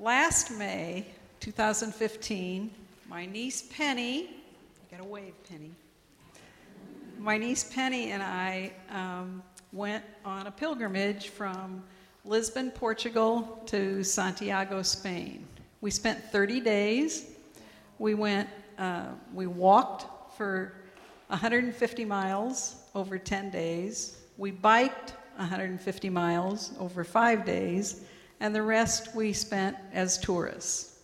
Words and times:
last 0.00 0.50
May 0.50 1.04
2015, 1.40 2.70
my 3.06 3.26
niece 3.26 3.64
Penny, 3.70 4.20
you 4.20 4.28
got 4.90 5.00
a 5.00 5.04
wave, 5.04 5.34
Penny. 5.46 5.72
My 7.18 7.36
niece 7.36 7.64
Penny 7.64 8.12
and 8.12 8.22
I 8.22 8.72
um, 8.90 9.42
went 9.74 10.02
on 10.24 10.46
a 10.46 10.50
pilgrimage 10.50 11.28
from 11.28 11.84
Lisbon, 12.24 12.70
Portugal 12.70 13.62
to 13.66 14.02
Santiago, 14.02 14.80
Spain. 14.80 15.46
We 15.82 15.90
spent 15.90 16.24
30 16.32 16.60
days. 16.60 17.26
We 17.98 18.14
went, 18.14 18.48
uh, 18.78 19.08
we 19.34 19.46
walked 19.46 20.34
for 20.34 20.72
150 21.26 22.04
miles 22.06 22.76
over 22.94 23.18
10 23.18 23.50
days. 23.50 24.16
We 24.38 24.50
biked 24.50 25.12
150 25.36 26.08
miles 26.08 26.72
over 26.78 27.04
five 27.04 27.44
days, 27.44 28.02
and 28.40 28.54
the 28.54 28.62
rest 28.62 29.14
we 29.14 29.32
spent 29.32 29.76
as 29.92 30.18
tourists. 30.18 30.98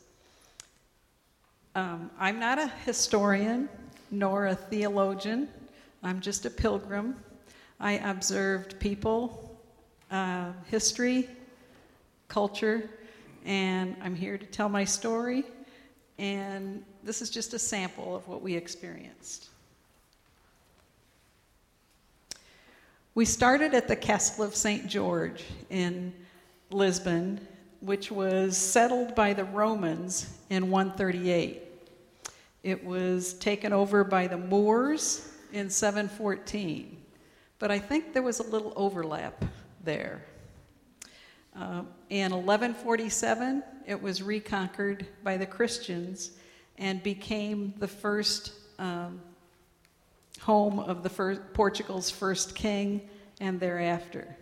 Um, 1.74 2.10
I'm 2.18 2.40
not 2.40 2.58
a 2.58 2.68
historian 2.84 3.68
nor 4.10 4.46
a 4.46 4.54
theologian, 4.54 5.48
I'm 6.02 6.20
just 6.20 6.46
a 6.46 6.50
pilgrim. 6.50 7.16
I 7.78 7.92
observed 7.92 8.78
people, 8.80 9.58
uh, 10.10 10.52
history, 10.70 11.28
culture, 12.28 12.88
and 13.44 13.96
I'm 14.02 14.14
here 14.14 14.38
to 14.38 14.46
tell 14.46 14.68
my 14.68 14.84
story. 14.84 15.44
And 16.18 16.82
this 17.04 17.20
is 17.20 17.28
just 17.28 17.52
a 17.52 17.58
sample 17.58 18.16
of 18.16 18.26
what 18.26 18.40
we 18.40 18.54
experienced. 18.54 19.48
We 23.14 23.24
started 23.24 23.74
at 23.74 23.88
the 23.88 23.96
Castle 23.96 24.44
of 24.44 24.54
St. 24.54 24.86
George 24.86 25.44
in 25.68 26.12
Lisbon, 26.70 27.46
which 27.80 28.10
was 28.10 28.56
settled 28.56 29.14
by 29.14 29.32
the 29.32 29.44
Romans 29.44 30.38
in 30.50 30.70
138. 30.70 31.62
It 32.62 32.84
was 32.84 33.34
taken 33.34 33.72
over 33.72 34.02
by 34.02 34.26
the 34.26 34.36
Moors 34.36 35.32
in 35.52 35.70
714, 35.70 36.96
but 37.58 37.70
I 37.70 37.78
think 37.78 38.12
there 38.12 38.22
was 38.22 38.40
a 38.40 38.42
little 38.42 38.72
overlap 38.74 39.44
there. 39.84 40.24
Uh, 41.54 41.82
in 42.10 42.32
1147, 42.32 43.62
it 43.86 44.00
was 44.00 44.22
reconquered 44.22 45.06
by 45.22 45.36
the 45.36 45.46
Christians 45.46 46.32
and 46.76 47.02
became 47.02 47.72
the 47.78 47.88
first 47.88 48.52
um, 48.78 49.20
home 50.40 50.78
of 50.78 51.02
the 51.02 51.08
first, 51.08 51.40
Portugal's 51.54 52.10
first 52.10 52.54
king 52.54 53.08
and 53.40 53.58
thereafter. 53.58 54.36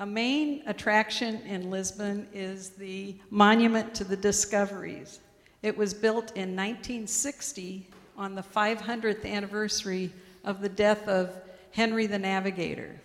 A 0.00 0.06
main 0.06 0.62
attraction 0.64 1.42
in 1.42 1.70
Lisbon 1.70 2.26
is 2.32 2.70
the 2.70 3.16
Monument 3.28 3.94
to 3.96 4.02
the 4.02 4.16
Discoveries. 4.16 5.20
It 5.62 5.76
was 5.76 5.92
built 5.92 6.34
in 6.34 6.56
1960 6.56 7.86
on 8.16 8.34
the 8.34 8.42
500th 8.42 9.26
anniversary 9.26 10.10
of 10.42 10.62
the 10.62 10.70
death 10.70 11.06
of 11.06 11.34
Henry 11.72 12.06
the 12.06 12.18
Navigator. 12.18 12.98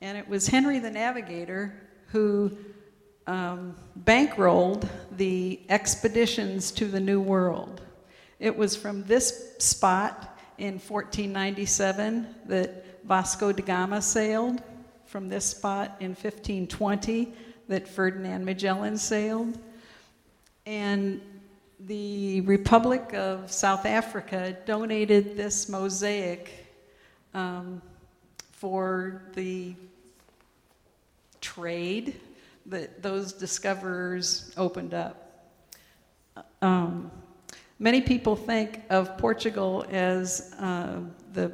And 0.00 0.18
it 0.18 0.28
was 0.28 0.48
Henry 0.48 0.80
the 0.80 0.90
Navigator 0.90 1.72
who 2.08 2.50
um, 3.28 3.76
bankrolled 4.02 4.88
the 5.12 5.60
expeditions 5.68 6.72
to 6.72 6.86
the 6.86 6.98
New 6.98 7.20
World. 7.20 7.80
It 8.40 8.56
was 8.56 8.74
from 8.74 9.04
this 9.04 9.54
spot 9.58 10.36
in 10.58 10.80
1497 10.80 12.26
that 12.46 13.04
Vasco 13.06 13.52
da 13.52 13.62
Gama 13.62 14.02
sailed, 14.02 14.60
from 15.16 15.30
this 15.30 15.46
spot 15.46 15.96
in 16.00 16.10
1520 16.10 17.32
that 17.68 17.88
Ferdinand 17.88 18.44
Magellan 18.44 18.98
sailed. 18.98 19.58
And 20.66 21.22
the 21.80 22.42
Republic 22.42 23.14
of 23.14 23.50
South 23.50 23.86
Africa 23.86 24.54
donated 24.66 25.34
this 25.34 25.70
mosaic 25.70 26.66
um, 27.32 27.80
for 28.52 29.22
the 29.32 29.74
trade 31.40 32.20
that 32.66 33.02
those 33.02 33.32
discoverers 33.32 34.52
opened 34.58 34.92
up. 34.92 35.48
Um, 36.60 37.10
Many 37.78 38.02
people 38.02 38.36
think 38.36 38.82
of 38.90 39.16
Portugal 39.16 39.86
as 39.90 40.54
uh, 40.58 41.00
the 41.32 41.52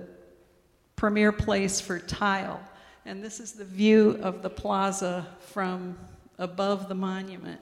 premier 0.97 1.31
place 1.31 1.81
for 1.81 1.99
tile, 2.01 2.61
and 3.05 3.23
this 3.23 3.41
is 3.41 3.53
the 3.53 3.65
view 3.65 4.19
of 4.23 4.43
the 4.43 4.51
plaza 4.51 5.27
from 5.41 5.99
above 6.39 6.89
the 6.89 6.95
monument. 6.95 7.61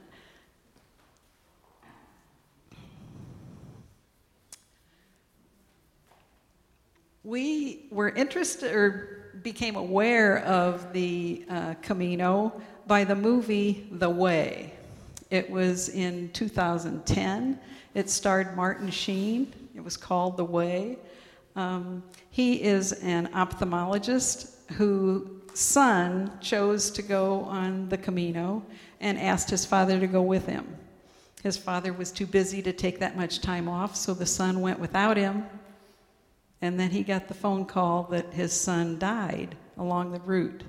We 7.22 7.86
were 7.90 8.08
interested 8.10 8.74
or 8.74 9.32
became 9.42 9.76
aware 9.76 10.38
of 10.44 10.92
the 10.92 11.44
uh, 11.48 11.74
Camino 11.82 12.60
by 12.86 13.04
the 13.04 13.14
movie 13.14 13.88
The 13.92 14.10
Way. 14.10 14.72
It 15.30 15.48
was 15.48 15.90
in 15.90 16.30
2010 16.32 17.58
it 17.94 18.08
starred 18.08 18.54
Martin 18.54 18.90
Sheen. 18.90 19.52
It 19.74 19.82
was 19.82 19.96
called 19.96 20.36
The 20.36 20.44
Way. 20.44 20.96
Um, 21.56 22.04
he 22.30 22.62
is 22.62 22.92
an 22.92 23.28
ophthalmologist 23.28 24.49
whose 24.72 25.28
son 25.54 26.32
chose 26.40 26.90
to 26.92 27.02
go 27.02 27.42
on 27.42 27.88
the 27.88 27.98
Camino 27.98 28.62
and 29.00 29.18
asked 29.18 29.50
his 29.50 29.64
father 29.64 29.98
to 29.98 30.06
go 30.06 30.22
with 30.22 30.46
him. 30.46 30.76
His 31.42 31.56
father 31.56 31.92
was 31.92 32.12
too 32.12 32.26
busy 32.26 32.62
to 32.62 32.72
take 32.72 32.98
that 32.98 33.16
much 33.16 33.40
time 33.40 33.68
off, 33.68 33.96
so 33.96 34.12
the 34.12 34.26
son 34.26 34.60
went 34.60 34.78
without 34.78 35.16
him. 35.16 35.46
And 36.60 36.78
then 36.78 36.90
he 36.90 37.02
got 37.02 37.28
the 37.28 37.34
phone 37.34 37.64
call 37.64 38.04
that 38.10 38.34
his 38.34 38.52
son 38.52 38.98
died 38.98 39.56
along 39.78 40.12
the 40.12 40.20
route. 40.20 40.62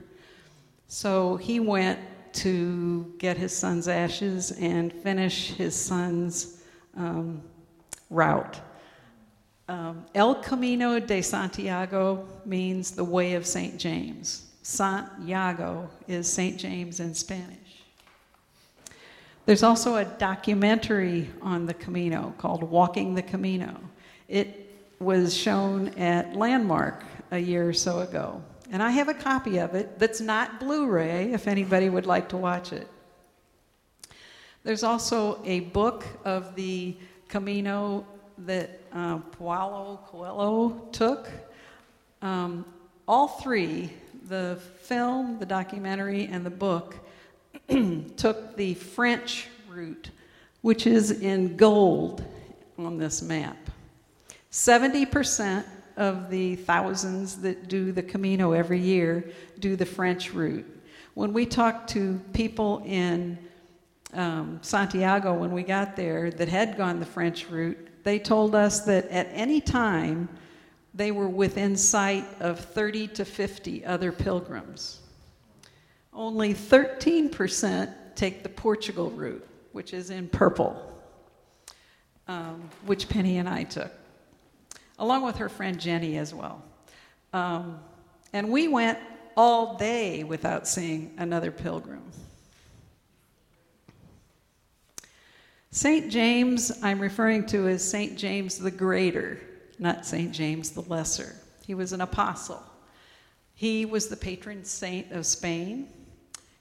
So 0.88 1.36
he 1.36 1.60
went 1.60 2.00
to 2.34 3.14
get 3.18 3.38
his 3.38 3.56
son's 3.56 3.90
ashes 3.90 4.52
and 4.52 4.94
finish 4.94 5.52
his 5.52 5.76
son's 5.76 6.62
um, 6.96 7.42
route. 8.10 8.62
Um, 9.68 10.06
El 10.16 10.36
Camino 10.36 11.00
de 11.00 11.22
Santiago 11.22 12.28
means 12.46 12.92
the 12.92 13.04
way 13.04 13.34
of 13.34 13.46
St. 13.46 13.78
James. 13.78 14.48
Santiago 14.64 15.90
is 16.08 16.32
St. 16.32 16.58
James 16.58 17.00
in 17.00 17.14
Spanish. 17.14 17.84
There's 19.46 19.64
also 19.64 19.96
a 19.96 20.06
documentary 20.06 21.30
on 21.42 21.66
the 21.66 21.74
Camino 21.74 22.34
called 22.38 22.64
Walking 22.64 23.16
the 23.16 23.24
Camino. 23.24 23.76
It 24.28 24.76
was 25.00 25.36
shown 25.36 25.90
at 25.90 26.36
Landmark 26.36 27.04
a 27.32 27.40
year 27.40 27.68
or 27.68 27.74
so 27.74 28.02
ago. 28.02 28.42
And 28.72 28.84
I 28.84 28.92
have 28.92 29.10
a 29.10 29.14
copy 29.14 29.58
of 29.58 29.74
it 29.74 30.00
that's 30.00 30.22
not 30.22 30.60
Blu 30.60 30.88
ray 30.88 31.34
if 31.34 31.48
anybody 31.48 31.90
would 31.90 32.06
like 32.06 32.30
to 32.30 32.38
watch 32.38 32.72
it. 32.72 32.88
There's 34.64 34.84
also 34.84 35.42
a 35.44 35.62
book 35.62 36.06
of 36.24 36.56
the 36.56 36.96
Camino 37.28 38.06
that 38.40 38.80
uh, 38.94 39.18
Paulo 39.38 40.00
Coelho 40.08 40.88
took. 40.92 41.30
Um, 42.22 42.66
all 43.08 43.28
three, 43.28 43.92
the 44.28 44.60
film, 44.82 45.40
the 45.40 45.46
documentary, 45.46 46.28
and 46.28 46.46
the 46.46 46.52
book, 46.52 46.96
took 48.18 48.56
the 48.56 48.74
French 48.76 49.48
route, 49.70 50.10
which 50.62 50.88
is 50.88 51.12
in 51.12 51.58
gold 51.58 52.24
on 52.78 52.98
this 52.98 53.22
map. 53.22 53.58
70% 54.52 55.66
of 55.98 56.30
the 56.30 56.56
thousands 56.56 57.38
that 57.38 57.68
do 57.68 57.92
the 57.92 58.04
Camino 58.04 58.54
every 58.54 58.80
year 58.80 59.32
do 59.60 59.76
the 59.76 59.86
French 59.86 60.34
route. 60.34 60.66
When 61.14 61.34
we 61.34 61.46
talked 61.46 61.90
to 61.92 62.20
people 62.34 62.82
in 62.86 63.38
um, 64.14 64.60
Santiago 64.62 65.34
when 65.34 65.52
we 65.52 65.64
got 65.64 65.96
there 65.96 66.32
that 66.32 66.50
had 66.50 66.78
gone 66.78 67.00
the 67.00 67.06
French 67.06 67.50
route, 67.50 67.88
they 68.04 68.20
told 68.20 68.56
us 68.56 68.82
that 68.82 69.08
at 69.10 69.28
any 69.32 69.62
time 69.62 70.30
they 70.94 71.12
were 71.12 71.30
within 71.30 71.76
sight 71.76 72.26
of 72.40 72.60
30 72.60 73.08
to 73.08 73.26
50 73.26 73.86
other 73.86 74.12
pilgrims. 74.12 75.00
Only 76.14 76.54
13% 76.54 77.94
take 78.16 78.44
the 78.44 78.50
Portugal 78.50 79.10
route, 79.12 79.48
which 79.72 79.94
is 79.94 80.10
in 80.10 80.28
purple, 80.28 80.94
um, 82.28 82.70
which 82.86 83.08
Penny 83.08 83.38
and 83.38 83.48
I 83.48 83.64
took, 83.64 83.92
along 85.00 85.24
with 85.24 85.38
her 85.38 85.48
friend 85.48 85.80
Jenny 85.80 86.18
as 86.18 86.34
well. 86.34 86.62
Um, 87.32 87.80
and 88.34 88.50
we 88.50 88.68
went 88.68 89.00
all 89.38 89.78
day 89.78 90.24
without 90.24 90.68
seeing 90.68 91.14
another 91.18 91.52
pilgrim. 91.52 92.04
St. 95.74 96.12
James, 96.12 96.70
I'm 96.84 97.00
referring 97.00 97.46
to 97.46 97.70
as 97.70 97.82
St. 97.82 98.18
James 98.18 98.58
the 98.58 98.70
Greater, 98.70 99.40
not 99.80 100.06
St. 100.06 100.34
James 100.34 100.72
the 100.72 100.82
Lesser. 100.82 101.34
He 101.66 101.74
was 101.74 101.94
an 101.94 102.02
apostle. 102.02 102.62
He 103.54 103.86
was 103.86 104.10
the 104.10 104.18
patron 104.18 104.66
saint 104.66 105.14
of 105.14 105.26
Spain. 105.26 105.88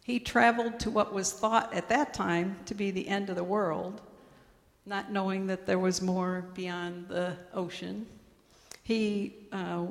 He 0.05 0.21
traveled 0.21 0.79
to 0.81 0.91
what 0.91 1.13
was 1.13 1.33
thought 1.33 1.75
at 1.75 1.89
that 1.89 2.15
time 2.15 2.57
to 2.67 2.75
be 2.75 2.93
the 2.93 3.09
end 3.09 3.31
of 3.31 3.37
the 3.37 3.43
world, 3.43 4.01
not 4.87 5.11
knowing 5.11 5.49
that 5.49 5.67
there 5.67 5.81
was 5.81 6.01
more 6.01 6.45
beyond 6.55 7.09
the 7.09 7.37
ocean. 7.53 8.07
He 8.85 9.35
uh, 9.51 9.87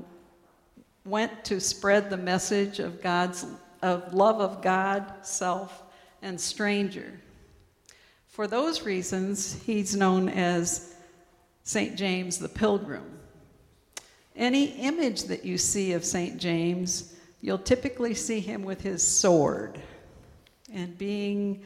went 1.04 1.44
to 1.44 1.60
spread 1.60 2.10
the 2.10 2.18
message 2.18 2.80
of 2.80 3.02
God's 3.02 3.46
of 3.82 4.14
love 4.14 4.40
of 4.40 4.62
God, 4.62 5.14
self, 5.24 5.84
and 6.22 6.40
stranger. 6.40 7.20
For 8.30 8.48
those 8.48 8.84
reasons, 8.84 9.62
he's 9.66 9.96
known 9.96 10.30
as 10.30 10.96
St. 11.64 11.98
James 11.98 12.38
the 12.38 12.48
Pilgrim. 12.48 13.20
Any 14.36 14.66
image 14.66 15.24
that 15.24 15.44
you 15.44 15.58
see 15.58 15.94
of 15.94 16.06
St. 16.06 16.38
James, 16.38 17.16
you'll 17.42 17.58
typically 17.58 18.14
see 18.14 18.40
him 18.40 18.64
with 18.64 18.82
his 18.82 19.06
sword 19.06 19.82
and 20.72 20.98
being 20.98 21.64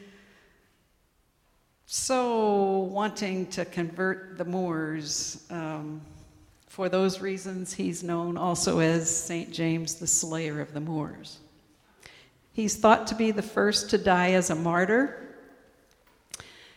so 1.86 2.80
wanting 2.80 3.46
to 3.48 3.66
convert 3.66 4.38
the 4.38 4.46
Moors. 4.46 5.46
Um, 5.50 6.02
for 6.68 6.90
those 6.90 7.20
reasons, 7.20 7.74
he's 7.74 8.04
known 8.04 8.38
also 8.38 8.80
as 8.80 9.16
St. 9.16 9.52
James 9.52 9.96
the 9.96 10.08
Slayer 10.08 10.62
of 10.62 10.74
the 10.74 10.80
Moors. 10.80 11.40
He's 12.54 12.78
thought 12.78 13.08
to 13.08 13.16
be 13.16 13.32
the 13.32 13.42
first 13.42 13.90
to 13.90 13.98
die 13.98 14.32
as 14.32 14.50
a 14.50 14.56
martyr. 14.56 15.23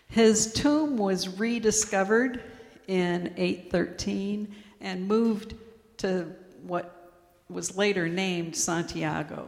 His 0.09 0.53
tomb 0.53 0.97
was 0.97 1.39
rediscovered 1.39 2.43
in 2.87 3.35
813 3.37 4.55
and 4.81 5.09
moved 5.09 5.55
to 5.99 6.33
what 6.63 7.13
was 7.49 7.77
later 7.77 8.09
named 8.09 8.57
Santiago. 8.57 9.47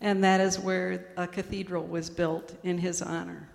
And 0.00 0.22
that 0.24 0.40
is 0.40 0.58
where 0.58 1.08
a 1.16 1.26
cathedral 1.26 1.84
was 1.84 2.08
built 2.08 2.54
in 2.62 2.78
his 2.78 3.02
honor. 3.02 3.48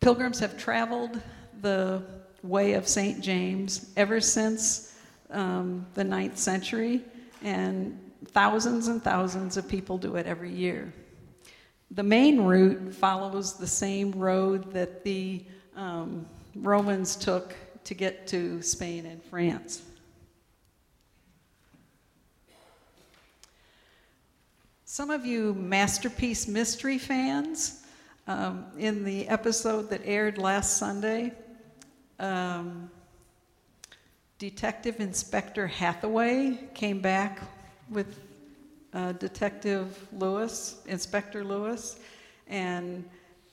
Pilgrims 0.00 0.40
have 0.40 0.58
traveled 0.58 1.20
the 1.60 2.02
way 2.42 2.72
of 2.72 2.88
St. 2.88 3.20
James 3.20 3.92
ever 3.96 4.20
since 4.20 4.98
um, 5.30 5.86
the 5.94 6.04
ninth 6.04 6.38
century, 6.38 7.02
and 7.42 7.98
thousands 8.26 8.88
and 8.88 9.02
thousands 9.02 9.56
of 9.56 9.68
people 9.68 9.98
do 9.98 10.16
it 10.16 10.26
every 10.26 10.52
year. 10.52 10.92
The 11.94 12.02
main 12.02 12.40
route 12.40 12.94
follows 12.94 13.58
the 13.58 13.66
same 13.66 14.12
road 14.12 14.72
that 14.72 15.04
the 15.04 15.44
um, 15.76 16.24
Romans 16.56 17.16
took 17.16 17.54
to 17.84 17.92
get 17.92 18.26
to 18.28 18.62
Spain 18.62 19.04
and 19.04 19.22
France. 19.24 19.82
Some 24.86 25.10
of 25.10 25.26
you 25.26 25.52
Masterpiece 25.52 26.48
Mystery 26.48 26.96
fans, 26.96 27.84
um, 28.26 28.64
in 28.78 29.04
the 29.04 29.28
episode 29.28 29.90
that 29.90 30.00
aired 30.06 30.38
last 30.38 30.78
Sunday, 30.78 31.32
um, 32.18 32.90
Detective 34.38 34.98
Inspector 34.98 35.66
Hathaway 35.66 36.58
came 36.72 37.00
back 37.00 37.42
with 37.90 38.18
uh, 38.94 39.12
Detective 39.12 40.06
Lewis, 40.12 40.82
Inspector 40.86 41.42
Lewis, 41.44 41.98
and 42.48 43.04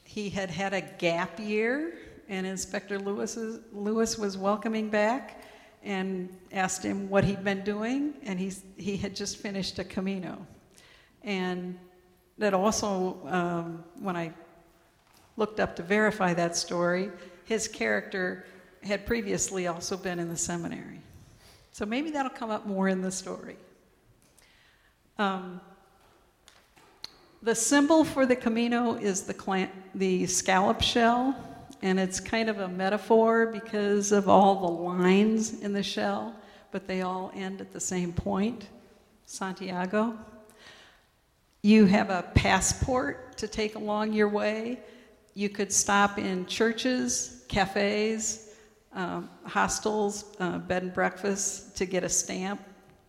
he 0.03 0.29
had 0.29 0.49
had 0.49 0.73
a 0.73 0.81
gap 0.81 1.39
year, 1.39 1.93
and 2.27 2.45
Inspector 2.45 2.97
Lewis, 2.99 3.37
Lewis 3.71 4.17
was 4.17 4.37
welcoming 4.37 4.89
back 4.89 5.43
and 5.83 6.29
asked 6.51 6.83
him 6.83 7.09
what 7.09 7.23
he'd 7.23 7.43
been 7.43 7.63
doing, 7.63 8.13
and 8.23 8.39
he's, 8.39 8.63
he 8.77 8.97
had 8.97 9.15
just 9.15 9.37
finished 9.37 9.79
a 9.79 9.83
Camino. 9.83 10.45
And 11.23 11.77
that 12.37 12.53
also, 12.53 13.19
um, 13.27 13.83
when 13.99 14.15
I 14.15 14.33
looked 15.37 15.59
up 15.59 15.75
to 15.77 15.83
verify 15.83 16.33
that 16.33 16.55
story, 16.55 17.11
his 17.45 17.67
character 17.67 18.45
had 18.83 19.05
previously 19.05 19.67
also 19.67 19.97
been 19.97 20.19
in 20.19 20.29
the 20.29 20.37
seminary. 20.37 21.01
So 21.71 21.85
maybe 21.85 22.11
that'll 22.11 22.29
come 22.31 22.49
up 22.49 22.65
more 22.65 22.87
in 22.87 23.01
the 23.01 23.11
story. 23.11 23.57
Um, 25.19 25.59
the 27.43 27.53
symbol 27.53 28.05
for 28.05 28.25
the 28.25 28.37
Camino 28.37 28.95
is 28.95 29.23
the, 29.23 29.69
the 29.93 30.25
scallop 30.27 30.81
shell, 30.81 31.35
and 31.81 31.99
it's 31.99 32.21
kind 32.21 32.49
of 32.49 32.59
a 32.59 32.69
metaphor 32.69 33.47
because 33.47 34.13
of 34.13 34.29
all 34.29 34.61
the 34.61 34.81
lines 34.81 35.59
in 35.59 35.73
the 35.73 35.83
shell, 35.83 36.33
but 36.71 36.87
they 36.87 37.01
all 37.01 37.33
end 37.35 37.59
at 37.59 37.73
the 37.73 37.81
same 37.81 38.13
point 38.13 38.69
Santiago. 39.25 40.17
You 41.63 41.85
have 41.85 42.09
a 42.09 42.23
passport 42.33 43.37
to 43.39 43.47
take 43.47 43.75
along 43.75 44.13
your 44.13 44.29
way. 44.29 44.79
You 45.33 45.49
could 45.49 45.73
stop 45.73 46.17
in 46.17 46.45
churches, 46.45 47.43
cafes, 47.49 48.53
um, 48.93 49.29
hostels, 49.43 50.37
uh, 50.39 50.59
bed 50.59 50.83
and 50.83 50.93
breakfasts 50.93 51.73
to 51.77 51.85
get 51.85 52.05
a 52.05 52.09
stamp 52.09 52.61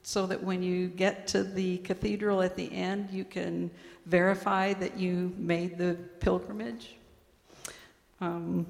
so 0.02 0.26
that 0.26 0.43
when 0.43 0.62
you 0.62 0.88
get 0.88 1.26
to 1.29 1.44
the 1.44 1.79
cathedral 1.79 2.43
at 2.43 2.56
the 2.56 2.73
end, 2.73 3.11
you 3.11 3.25
can 3.25 3.70
verify 4.06 4.73
that 4.75 4.99
you 4.99 5.32
made 5.37 5.79
the 5.79 5.97
pilgrimage. 6.20 6.97
Um, 8.20 8.67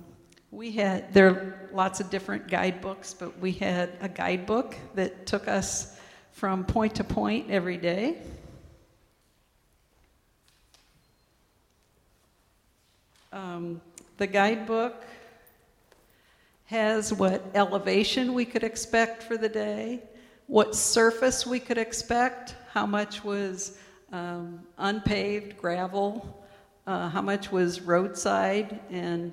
we 0.51 0.73
had, 0.73 1.13
there 1.15 1.29
are 1.29 1.71
lots 1.73 2.01
of 2.01 2.11
different 2.11 2.49
guidebooks, 2.49 3.15
but 3.15 3.39
we 3.39 3.53
had 3.53 3.91
a 4.01 4.09
guidebook 4.09 4.77
that 4.95 5.27
took 5.27 5.47
us 5.47 5.97
from 6.33 6.65
point 6.65 6.95
to 6.97 7.05
point 7.05 7.51
every 7.51 7.77
day. 7.77 8.19
Um, 13.33 13.81
the 14.17 14.27
guidebook 14.27 15.05
has 16.67 17.13
what 17.13 17.45
elevation 17.55 18.35
we 18.35 18.45
could 18.45 18.65
expect 18.65 19.23
for 19.23 19.37
the 19.37 19.49
day, 19.49 20.01
what 20.51 20.75
surface 20.75 21.47
we 21.47 21.61
could 21.61 21.79
expect, 21.79 22.57
how 22.73 22.85
much 22.85 23.23
was 23.23 23.79
um, 24.11 24.59
unpaved 24.79 25.57
gravel, 25.57 26.45
uh, 26.89 27.09
how 27.09 27.23
much 27.23 27.53
was 27.53 27.81
roadside, 27.81 28.81
and 28.91 29.33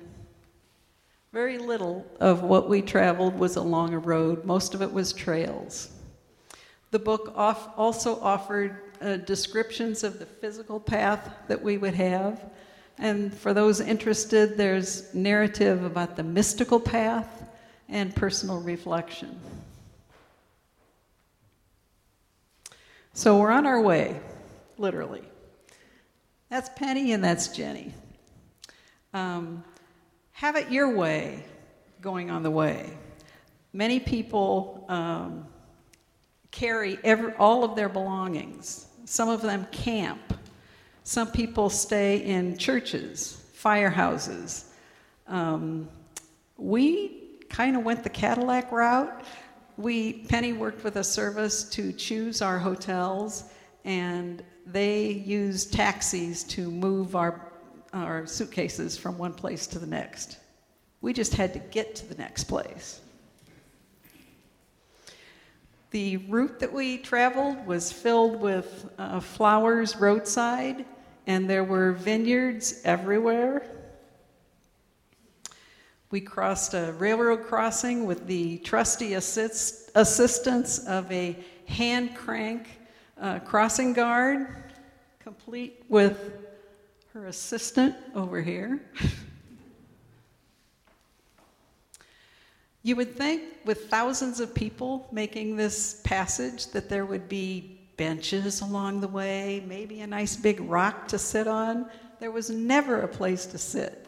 very 1.32 1.58
little 1.58 2.06
of 2.20 2.44
what 2.44 2.68
we 2.68 2.80
traveled 2.80 3.36
was 3.36 3.56
along 3.56 3.94
a 3.94 3.98
road. 3.98 4.44
Most 4.44 4.74
of 4.74 4.80
it 4.80 4.92
was 4.92 5.12
trails. 5.12 5.90
The 6.92 7.00
book 7.00 7.32
off 7.34 7.76
also 7.76 8.20
offered 8.20 8.94
uh, 9.00 9.16
descriptions 9.16 10.04
of 10.04 10.20
the 10.20 10.26
physical 10.26 10.78
path 10.78 11.28
that 11.48 11.60
we 11.60 11.78
would 11.78 11.94
have. 11.94 12.44
And 12.96 13.34
for 13.34 13.52
those 13.52 13.80
interested, 13.80 14.56
there's 14.56 15.12
narrative 15.12 15.82
about 15.82 16.14
the 16.14 16.22
mystical 16.22 16.78
path 16.78 17.42
and 17.88 18.14
personal 18.14 18.60
reflection. 18.60 19.40
So 23.18 23.36
we're 23.36 23.50
on 23.50 23.66
our 23.66 23.80
way, 23.80 24.20
literally. 24.76 25.24
That's 26.50 26.68
Penny 26.76 27.10
and 27.10 27.24
that's 27.24 27.48
Jenny. 27.48 27.92
Um, 29.12 29.64
have 30.30 30.54
it 30.54 30.70
your 30.70 30.94
way 30.94 31.44
going 32.00 32.30
on 32.30 32.44
the 32.44 32.50
way. 32.52 32.96
Many 33.72 33.98
people 33.98 34.84
um, 34.88 35.48
carry 36.52 36.96
every, 37.02 37.32
all 37.32 37.64
of 37.64 37.74
their 37.74 37.88
belongings. 37.88 38.86
Some 39.04 39.28
of 39.28 39.42
them 39.42 39.66
camp. 39.72 40.38
Some 41.02 41.32
people 41.32 41.70
stay 41.70 42.18
in 42.18 42.56
churches, 42.56 43.44
firehouses. 43.60 44.66
Um, 45.26 45.88
we 46.56 47.40
kind 47.48 47.76
of 47.76 47.82
went 47.82 48.04
the 48.04 48.10
Cadillac 48.10 48.70
route 48.70 49.24
we 49.78 50.24
Penny 50.24 50.52
worked 50.52 50.82
with 50.82 50.96
a 50.96 51.04
service 51.04 51.62
to 51.70 51.92
choose 51.92 52.42
our 52.42 52.58
hotels, 52.58 53.44
and 53.84 54.42
they 54.66 55.08
used 55.10 55.72
taxis 55.72 56.44
to 56.44 56.70
move 56.70 57.16
our 57.16 57.52
our 57.94 58.26
suitcases 58.26 58.98
from 58.98 59.16
one 59.16 59.32
place 59.32 59.66
to 59.68 59.78
the 59.78 59.86
next. 59.86 60.38
We 61.00 61.12
just 61.12 61.34
had 61.34 61.52
to 61.54 61.58
get 61.58 61.94
to 61.96 62.06
the 62.06 62.16
next 62.16 62.44
place. 62.44 63.00
The 65.90 66.18
route 66.18 66.58
that 66.58 66.72
we 66.72 66.98
traveled 66.98 67.64
was 67.66 67.90
filled 67.90 68.40
with 68.40 68.90
uh, 68.98 69.20
flowers 69.20 69.96
roadside, 69.96 70.84
and 71.26 71.48
there 71.48 71.64
were 71.64 71.92
vineyards 71.92 72.82
everywhere. 72.84 73.77
We 76.10 76.22
crossed 76.22 76.72
a 76.72 76.94
railroad 76.98 77.44
crossing 77.44 78.06
with 78.06 78.26
the 78.26 78.58
trusty 78.58 79.14
assist, 79.14 79.90
assistance 79.94 80.78
of 80.86 81.10
a 81.12 81.36
hand 81.66 82.16
crank 82.16 82.66
uh, 83.20 83.40
crossing 83.40 83.92
guard, 83.92 84.48
complete 85.18 85.84
with 85.90 86.32
her 87.12 87.26
assistant 87.26 87.94
over 88.14 88.40
here. 88.40 88.80
you 92.82 92.96
would 92.96 93.14
think, 93.14 93.42
with 93.66 93.90
thousands 93.90 94.40
of 94.40 94.54
people 94.54 95.08
making 95.12 95.56
this 95.56 96.00
passage, 96.04 96.68
that 96.68 96.88
there 96.88 97.04
would 97.04 97.28
be 97.28 97.80
benches 97.98 98.62
along 98.62 99.02
the 99.02 99.08
way, 99.08 99.62
maybe 99.66 100.00
a 100.00 100.06
nice 100.06 100.36
big 100.36 100.58
rock 100.60 101.06
to 101.08 101.18
sit 101.18 101.46
on. 101.46 101.90
There 102.18 102.30
was 102.30 102.48
never 102.48 103.02
a 103.02 103.08
place 103.08 103.44
to 103.46 103.58
sit. 103.58 104.07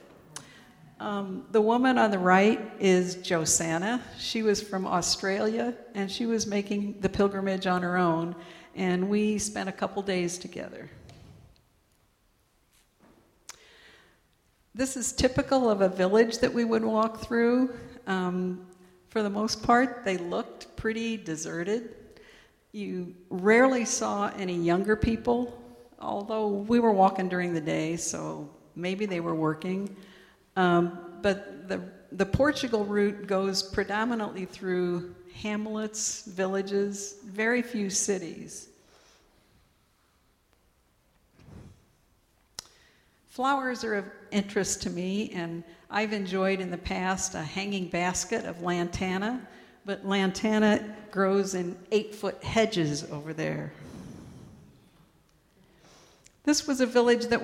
Um, 1.00 1.46
the 1.50 1.62
woman 1.62 1.96
on 1.96 2.10
the 2.10 2.18
right 2.18 2.60
is 2.78 3.14
Josanna. 3.26 4.02
She 4.18 4.42
was 4.42 4.60
from 4.60 4.86
Australia 4.86 5.74
and 5.94 6.10
she 6.12 6.26
was 6.26 6.46
making 6.46 7.00
the 7.00 7.08
pilgrimage 7.08 7.66
on 7.66 7.80
her 7.80 7.96
own, 7.96 8.36
and 8.76 9.08
we 9.08 9.38
spent 9.38 9.70
a 9.70 9.72
couple 9.72 10.02
days 10.02 10.36
together. 10.36 10.90
This 14.74 14.94
is 14.94 15.12
typical 15.12 15.70
of 15.70 15.80
a 15.80 15.88
village 15.88 16.36
that 16.40 16.52
we 16.52 16.66
would 16.66 16.84
walk 16.84 17.22
through. 17.22 17.74
Um, 18.06 18.66
for 19.08 19.22
the 19.22 19.30
most 19.30 19.62
part, 19.62 20.04
they 20.04 20.18
looked 20.18 20.76
pretty 20.76 21.16
deserted. 21.16 21.94
You 22.72 23.14
rarely 23.30 23.86
saw 23.86 24.30
any 24.36 24.54
younger 24.54 24.96
people, 24.96 25.58
although 25.98 26.48
we 26.48 26.78
were 26.78 26.92
walking 26.92 27.30
during 27.30 27.54
the 27.54 27.60
day, 27.60 27.96
so 27.96 28.50
maybe 28.76 29.06
they 29.06 29.20
were 29.20 29.34
working. 29.34 29.96
Um, 30.60 30.98
but 31.22 31.68
the, 31.70 31.80
the 32.12 32.26
Portugal 32.26 32.84
route 32.84 33.26
goes 33.26 33.62
predominantly 33.62 34.44
through 34.44 35.14
hamlets, 35.34 36.24
villages, 36.26 37.14
very 37.24 37.62
few 37.62 37.88
cities. 37.88 38.68
Flowers 43.28 43.84
are 43.84 43.94
of 43.94 44.04
interest 44.32 44.82
to 44.82 44.90
me, 44.90 45.30
and 45.34 45.64
I've 45.90 46.12
enjoyed 46.12 46.60
in 46.60 46.70
the 46.70 46.76
past 46.76 47.34
a 47.34 47.42
hanging 47.42 47.88
basket 47.88 48.44
of 48.44 48.60
lantana, 48.60 49.40
but 49.86 50.04
lantana 50.04 50.94
grows 51.10 51.54
in 51.54 51.74
eight 51.90 52.14
foot 52.14 52.44
hedges 52.44 53.10
over 53.10 53.32
there. 53.32 53.72
This 56.44 56.66
was 56.66 56.82
a 56.82 56.86
village 56.86 57.28
that, 57.28 57.40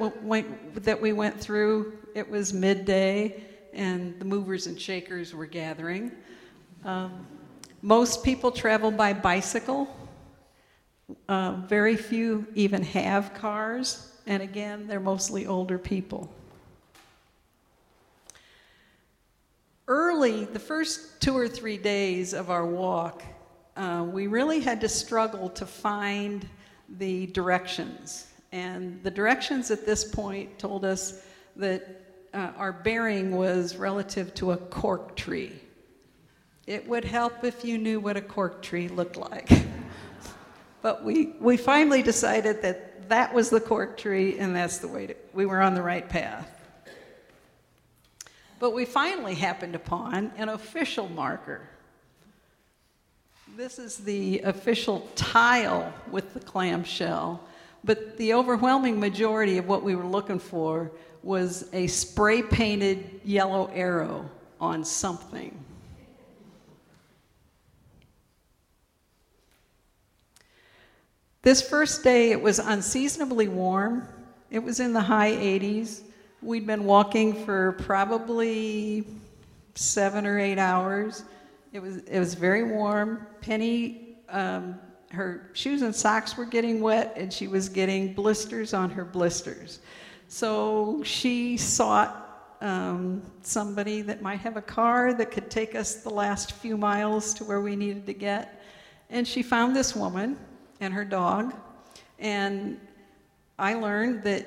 that 0.84 1.00
we 1.00 1.14
went 1.14 1.40
through. 1.40 1.96
It 2.16 2.30
was 2.30 2.54
midday, 2.54 3.44
and 3.74 4.18
the 4.18 4.24
movers 4.24 4.66
and 4.66 4.80
shakers 4.80 5.34
were 5.34 5.44
gathering. 5.44 6.12
Um, 6.82 7.26
most 7.82 8.24
people 8.24 8.50
travel 8.50 8.90
by 8.90 9.12
bicycle. 9.12 9.94
Uh, 11.28 11.56
very 11.66 11.94
few 11.94 12.46
even 12.54 12.82
have 12.82 13.34
cars, 13.34 14.14
and 14.26 14.42
again, 14.42 14.86
they're 14.86 14.98
mostly 14.98 15.46
older 15.46 15.76
people. 15.76 16.32
Early, 19.86 20.46
the 20.46 20.58
first 20.58 21.20
two 21.20 21.36
or 21.36 21.46
three 21.46 21.76
days 21.76 22.32
of 22.32 22.48
our 22.48 22.64
walk, 22.64 23.24
uh, 23.76 24.06
we 24.10 24.26
really 24.26 24.60
had 24.60 24.80
to 24.80 24.88
struggle 24.88 25.50
to 25.50 25.66
find 25.66 26.48
the 26.96 27.26
directions. 27.26 28.28
And 28.52 29.02
the 29.02 29.10
directions 29.10 29.70
at 29.70 29.84
this 29.84 30.02
point 30.02 30.58
told 30.58 30.82
us 30.82 31.22
that 31.56 32.05
uh, 32.34 32.52
our 32.56 32.72
bearing 32.72 33.36
was 33.36 33.76
relative 33.76 34.34
to 34.34 34.52
a 34.52 34.56
cork 34.56 35.16
tree. 35.16 35.52
It 36.66 36.88
would 36.88 37.04
help 37.04 37.44
if 37.44 37.64
you 37.64 37.78
knew 37.78 38.00
what 38.00 38.16
a 38.16 38.20
cork 38.20 38.62
tree 38.62 38.88
looked 38.88 39.16
like. 39.16 39.48
but 40.82 41.04
we, 41.04 41.34
we 41.40 41.56
finally 41.56 42.02
decided 42.02 42.62
that 42.62 43.08
that 43.08 43.32
was 43.32 43.50
the 43.50 43.60
cork 43.60 43.96
tree 43.96 44.38
and 44.38 44.54
that's 44.54 44.78
the 44.78 44.88
way 44.88 45.06
to, 45.06 45.16
we 45.32 45.46
were 45.46 45.60
on 45.60 45.74
the 45.74 45.82
right 45.82 46.08
path. 46.08 46.50
But 48.58 48.70
we 48.70 48.84
finally 48.84 49.34
happened 49.34 49.74
upon 49.74 50.32
an 50.36 50.48
official 50.48 51.08
marker. 51.08 51.60
This 53.56 53.78
is 53.78 53.98
the 53.98 54.40
official 54.40 55.08
tile 55.14 55.92
with 56.10 56.34
the 56.34 56.40
clamshell, 56.40 57.42
but 57.86 58.16
the 58.16 58.34
overwhelming 58.34 58.98
majority 58.98 59.58
of 59.58 59.68
what 59.68 59.82
we 59.82 59.94
were 59.94 60.04
looking 60.04 60.40
for 60.40 60.90
was 61.22 61.68
a 61.72 61.86
spray 61.86 62.42
painted 62.42 63.20
yellow 63.24 63.70
arrow 63.72 64.28
on 64.60 64.84
something. 64.84 65.56
This 71.42 71.62
first 71.62 72.02
day, 72.02 72.32
it 72.32 72.42
was 72.42 72.58
unseasonably 72.58 73.46
warm. 73.46 74.08
It 74.50 74.58
was 74.58 74.80
in 74.80 74.92
the 74.92 75.00
high 75.00 75.30
80s. 75.30 76.00
We'd 76.42 76.66
been 76.66 76.84
walking 76.84 77.44
for 77.44 77.72
probably 77.72 79.06
seven 79.76 80.26
or 80.26 80.40
eight 80.40 80.58
hours. 80.58 81.22
It 81.72 81.80
was, 81.80 81.98
it 81.98 82.18
was 82.18 82.34
very 82.34 82.64
warm. 82.64 83.24
Penny, 83.40 84.16
um, 84.28 84.80
her 85.16 85.50
shoes 85.52 85.82
and 85.82 85.94
socks 85.94 86.36
were 86.36 86.44
getting 86.44 86.80
wet, 86.80 87.14
and 87.16 87.32
she 87.32 87.48
was 87.48 87.68
getting 87.68 88.14
blisters 88.14 88.72
on 88.74 88.90
her 88.90 89.04
blisters. 89.04 89.80
So 90.28 91.02
she 91.04 91.56
sought 91.56 92.56
um, 92.60 93.22
somebody 93.42 94.02
that 94.02 94.22
might 94.22 94.40
have 94.40 94.56
a 94.56 94.62
car 94.62 95.14
that 95.14 95.30
could 95.30 95.50
take 95.50 95.74
us 95.74 95.96
the 95.96 96.10
last 96.10 96.52
few 96.52 96.76
miles 96.76 97.34
to 97.34 97.44
where 97.44 97.60
we 97.60 97.76
needed 97.76 98.06
to 98.06 98.14
get. 98.14 98.62
And 99.10 99.26
she 99.26 99.42
found 99.42 99.74
this 99.74 99.94
woman 99.94 100.38
and 100.80 100.92
her 100.92 101.04
dog. 101.04 101.54
And 102.18 102.80
I 103.58 103.74
learned 103.74 104.24
that 104.24 104.46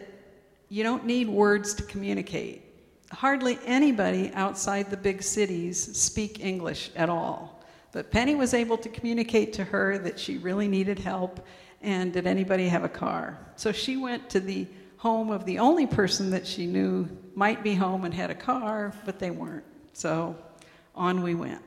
you 0.69 0.83
don't 0.83 1.05
need 1.05 1.27
words 1.27 1.73
to 1.75 1.83
communicate. 1.83 2.63
Hardly 3.11 3.57
anybody 3.65 4.31
outside 4.33 4.89
the 4.89 4.97
big 4.97 5.23
cities 5.23 5.97
speak 5.99 6.43
English 6.43 6.91
at 6.95 7.09
all. 7.09 7.58
But 7.91 8.11
Penny 8.11 8.35
was 8.35 8.53
able 8.53 8.77
to 8.77 8.89
communicate 8.89 9.53
to 9.53 9.63
her 9.63 9.97
that 9.99 10.19
she 10.19 10.37
really 10.37 10.67
needed 10.67 10.99
help 10.99 11.45
and 11.81 12.13
did 12.13 12.27
anybody 12.27 12.67
have 12.67 12.83
a 12.83 12.89
car. 12.89 13.39
So 13.55 13.71
she 13.71 13.97
went 13.97 14.29
to 14.31 14.39
the 14.39 14.67
home 14.97 15.31
of 15.31 15.45
the 15.45 15.59
only 15.59 15.87
person 15.87 16.29
that 16.31 16.45
she 16.45 16.65
knew 16.65 17.07
might 17.33 17.63
be 17.63 17.73
home 17.73 18.03
and 18.03 18.13
had 18.13 18.29
a 18.29 18.35
car, 18.35 18.93
but 19.05 19.17
they 19.17 19.31
weren't. 19.31 19.63
So 19.93 20.35
on 20.93 21.23
we 21.23 21.35
went. 21.35 21.61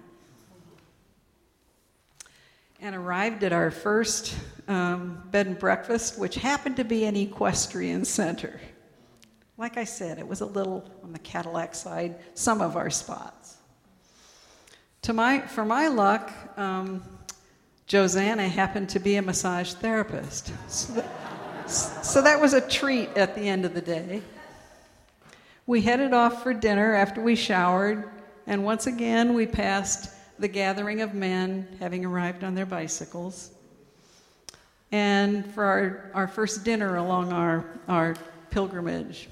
And 2.80 2.94
arrived 2.94 3.42
at 3.42 3.52
our 3.52 3.70
first 3.70 4.36
um, 4.68 5.22
bed 5.30 5.46
and 5.46 5.58
breakfast, 5.58 6.18
which 6.18 6.34
happened 6.34 6.76
to 6.76 6.84
be 6.84 7.04
an 7.04 7.16
equestrian 7.16 8.04
center. 8.04 8.60
Like 9.56 9.76
I 9.76 9.84
said, 9.84 10.18
it 10.18 10.26
was 10.26 10.40
a 10.40 10.46
little 10.46 10.84
on 11.02 11.12
the 11.12 11.18
Cadillac 11.20 11.74
side, 11.74 12.16
some 12.34 12.60
of 12.60 12.76
our 12.76 12.90
spots. 12.90 13.56
To 15.02 15.12
my, 15.12 15.40
for 15.40 15.64
my 15.64 15.88
luck, 15.88 16.32
um, 16.56 17.02
Josanna 17.86 18.48
happened 18.48 18.88
to 18.90 19.00
be 19.00 19.16
a 19.16 19.22
massage 19.22 19.72
therapist. 19.74 20.52
So 20.68 20.92
that, 20.94 21.70
so 21.70 22.22
that 22.22 22.40
was 22.40 22.54
a 22.54 22.60
treat 22.60 23.08
at 23.16 23.34
the 23.34 23.42
end 23.42 23.64
of 23.64 23.74
the 23.74 23.80
day. 23.80 24.22
We 25.66 25.80
headed 25.80 26.12
off 26.12 26.42
for 26.42 26.54
dinner 26.54 26.94
after 26.94 27.20
we 27.20 27.36
showered, 27.36 28.08
and 28.46 28.64
once 28.64 28.86
again 28.86 29.34
we 29.34 29.46
passed 29.46 30.10
the 30.38 30.48
gathering 30.48 31.00
of 31.00 31.14
men 31.14 31.68
having 31.80 32.04
arrived 32.04 32.44
on 32.44 32.54
their 32.54 32.66
bicycles. 32.66 33.52
And 34.90 35.46
for 35.52 35.64
our, 35.64 36.10
our 36.14 36.28
first 36.28 36.64
dinner 36.64 36.96
along 36.96 37.32
our, 37.32 37.64
our 37.88 38.16
pilgrimage, 38.50 39.28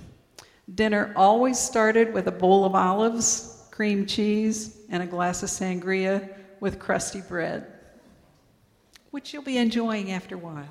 Dinner 0.74 1.12
always 1.16 1.58
started 1.58 2.12
with 2.12 2.28
a 2.28 2.32
bowl 2.32 2.64
of 2.64 2.74
olives, 2.74 3.66
cream 3.70 4.06
cheese, 4.06 4.76
and 4.90 5.02
a 5.02 5.06
glass 5.06 5.42
of 5.42 5.48
sangria 5.48 6.28
with 6.60 6.78
crusty 6.78 7.22
bread, 7.22 7.66
which 9.10 9.32
you'll 9.32 9.42
be 9.42 9.56
enjoying 9.56 10.12
after 10.12 10.34
a 10.34 10.38
while. 10.38 10.68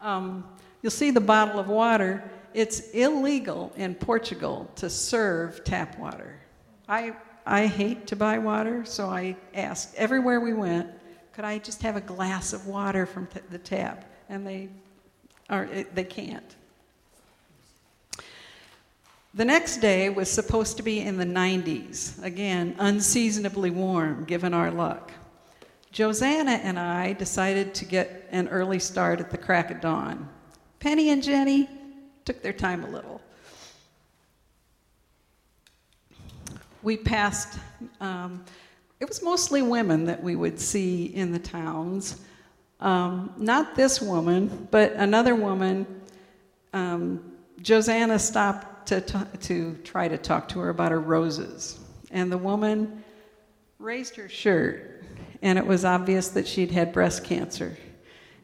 Um, 0.00 0.44
you'll 0.82 0.90
see 0.90 1.10
the 1.10 1.20
bottle 1.20 1.60
of 1.60 1.68
water. 1.68 2.22
It's 2.52 2.90
illegal 2.90 3.72
in 3.76 3.94
Portugal 3.94 4.70
to 4.76 4.90
serve 4.90 5.62
tap 5.64 5.98
water. 5.98 6.40
I, 6.88 7.14
I 7.46 7.66
hate 7.66 8.06
to 8.08 8.16
buy 8.16 8.38
water, 8.38 8.84
so 8.84 9.08
I 9.08 9.36
asked 9.54 9.94
everywhere 9.94 10.40
we 10.40 10.52
went, 10.52 10.88
could 11.32 11.44
I 11.44 11.58
just 11.58 11.82
have 11.82 11.96
a 11.96 12.00
glass 12.00 12.52
of 12.52 12.66
water 12.66 13.06
from 13.06 13.26
t- 13.28 13.40
the 13.50 13.58
tap? 13.58 14.04
And 14.28 14.46
they, 14.46 14.68
are, 15.48 15.68
they 15.94 16.04
can't. 16.04 16.56
The 19.32 19.44
next 19.44 19.76
day 19.76 20.10
was 20.10 20.28
supposed 20.28 20.76
to 20.78 20.82
be 20.82 21.00
in 21.00 21.16
the 21.16 21.24
90s, 21.24 22.20
again, 22.24 22.74
unseasonably 22.80 23.70
warm 23.70 24.24
given 24.24 24.52
our 24.52 24.72
luck. 24.72 25.12
Josanna 25.92 26.52
and 26.52 26.76
I 26.76 27.12
decided 27.12 27.72
to 27.74 27.84
get 27.84 28.28
an 28.32 28.48
early 28.48 28.80
start 28.80 29.20
at 29.20 29.30
the 29.30 29.38
crack 29.38 29.70
of 29.70 29.80
dawn. 29.80 30.28
Penny 30.80 31.10
and 31.10 31.22
Jenny 31.22 31.68
took 32.24 32.42
their 32.42 32.52
time 32.52 32.82
a 32.82 32.88
little. 32.88 33.20
We 36.82 36.96
passed, 36.96 37.56
um, 38.00 38.44
it 38.98 39.06
was 39.06 39.22
mostly 39.22 39.62
women 39.62 40.06
that 40.06 40.20
we 40.20 40.34
would 40.34 40.58
see 40.58 41.04
in 41.04 41.30
the 41.30 41.38
towns. 41.38 42.20
Um, 42.80 43.32
not 43.36 43.76
this 43.76 44.00
woman, 44.00 44.66
but 44.72 44.92
another 44.94 45.36
woman. 45.36 45.86
Um, 46.72 47.36
Josanna 47.62 48.18
stopped 48.18 48.79
to, 48.86 49.00
to 49.00 49.74
try 49.84 50.08
to 50.08 50.18
talk 50.18 50.48
to 50.48 50.60
her 50.60 50.68
about 50.68 50.92
her 50.92 51.00
roses. 51.00 51.78
And 52.10 52.30
the 52.30 52.38
woman 52.38 53.04
raised 53.78 54.16
her 54.16 54.28
shirt, 54.28 55.04
and 55.42 55.58
it 55.58 55.66
was 55.66 55.84
obvious 55.84 56.28
that 56.28 56.46
she'd 56.46 56.70
had 56.70 56.92
breast 56.92 57.24
cancer. 57.24 57.76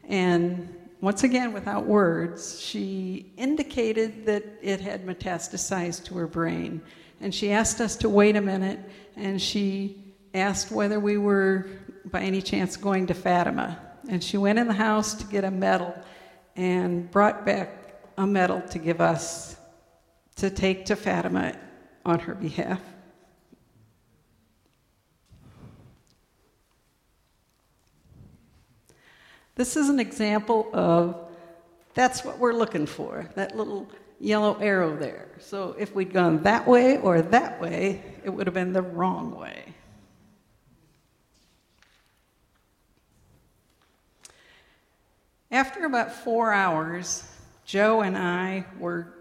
And 0.07 0.73
once 1.01 1.23
again, 1.23 1.53
without 1.53 1.85
words, 1.85 2.59
she 2.59 3.31
indicated 3.37 4.25
that 4.25 4.43
it 4.61 4.81
had 4.81 5.05
metastasized 5.05 6.05
to 6.05 6.15
her 6.15 6.27
brain. 6.27 6.81
And 7.21 7.33
she 7.33 7.51
asked 7.51 7.81
us 7.81 7.95
to 7.97 8.09
wait 8.09 8.35
a 8.35 8.41
minute, 8.41 8.79
and 9.15 9.41
she 9.41 10.01
asked 10.33 10.71
whether 10.71 10.99
we 10.99 11.17
were, 11.17 11.67
by 12.05 12.21
any 12.21 12.41
chance, 12.41 12.77
going 12.77 13.07
to 13.07 13.13
Fatima. 13.13 13.79
And 14.09 14.23
she 14.23 14.37
went 14.37 14.57
in 14.57 14.67
the 14.67 14.73
house 14.73 15.13
to 15.15 15.25
get 15.25 15.43
a 15.43 15.51
medal 15.51 15.93
and 16.55 17.11
brought 17.11 17.45
back 17.45 18.01
a 18.17 18.25
medal 18.25 18.61
to 18.61 18.79
give 18.79 19.01
us 19.01 19.56
to 20.37 20.49
take 20.49 20.85
to 20.85 20.95
Fatima 20.95 21.57
on 22.05 22.19
her 22.19 22.35
behalf. 22.35 22.81
This 29.55 29.75
is 29.75 29.89
an 29.89 29.99
example 29.99 30.69
of 30.71 31.17
that's 31.95 32.23
what 32.23 32.37
we're 32.37 32.53
looking 32.53 32.85
for, 32.85 33.27
that 33.33 33.57
little 33.57 33.89
yellow 34.19 34.55
arrow 34.59 34.95
there. 34.95 35.29
So 35.39 35.75
if 35.79 35.95
we'd 35.95 36.13
gone 36.13 36.43
that 36.43 36.67
way 36.67 36.97
or 36.97 37.23
that 37.23 37.59
way, 37.59 38.03
it 38.23 38.29
would 38.29 38.45
have 38.45 38.53
been 38.53 38.73
the 38.73 38.83
wrong 38.83 39.35
way. 39.35 39.73
After 45.49 45.85
about 45.85 46.11
four 46.11 46.53
hours, 46.53 47.23
Joe 47.65 48.01
and 48.01 48.15
I 48.15 48.65
were 48.77 49.16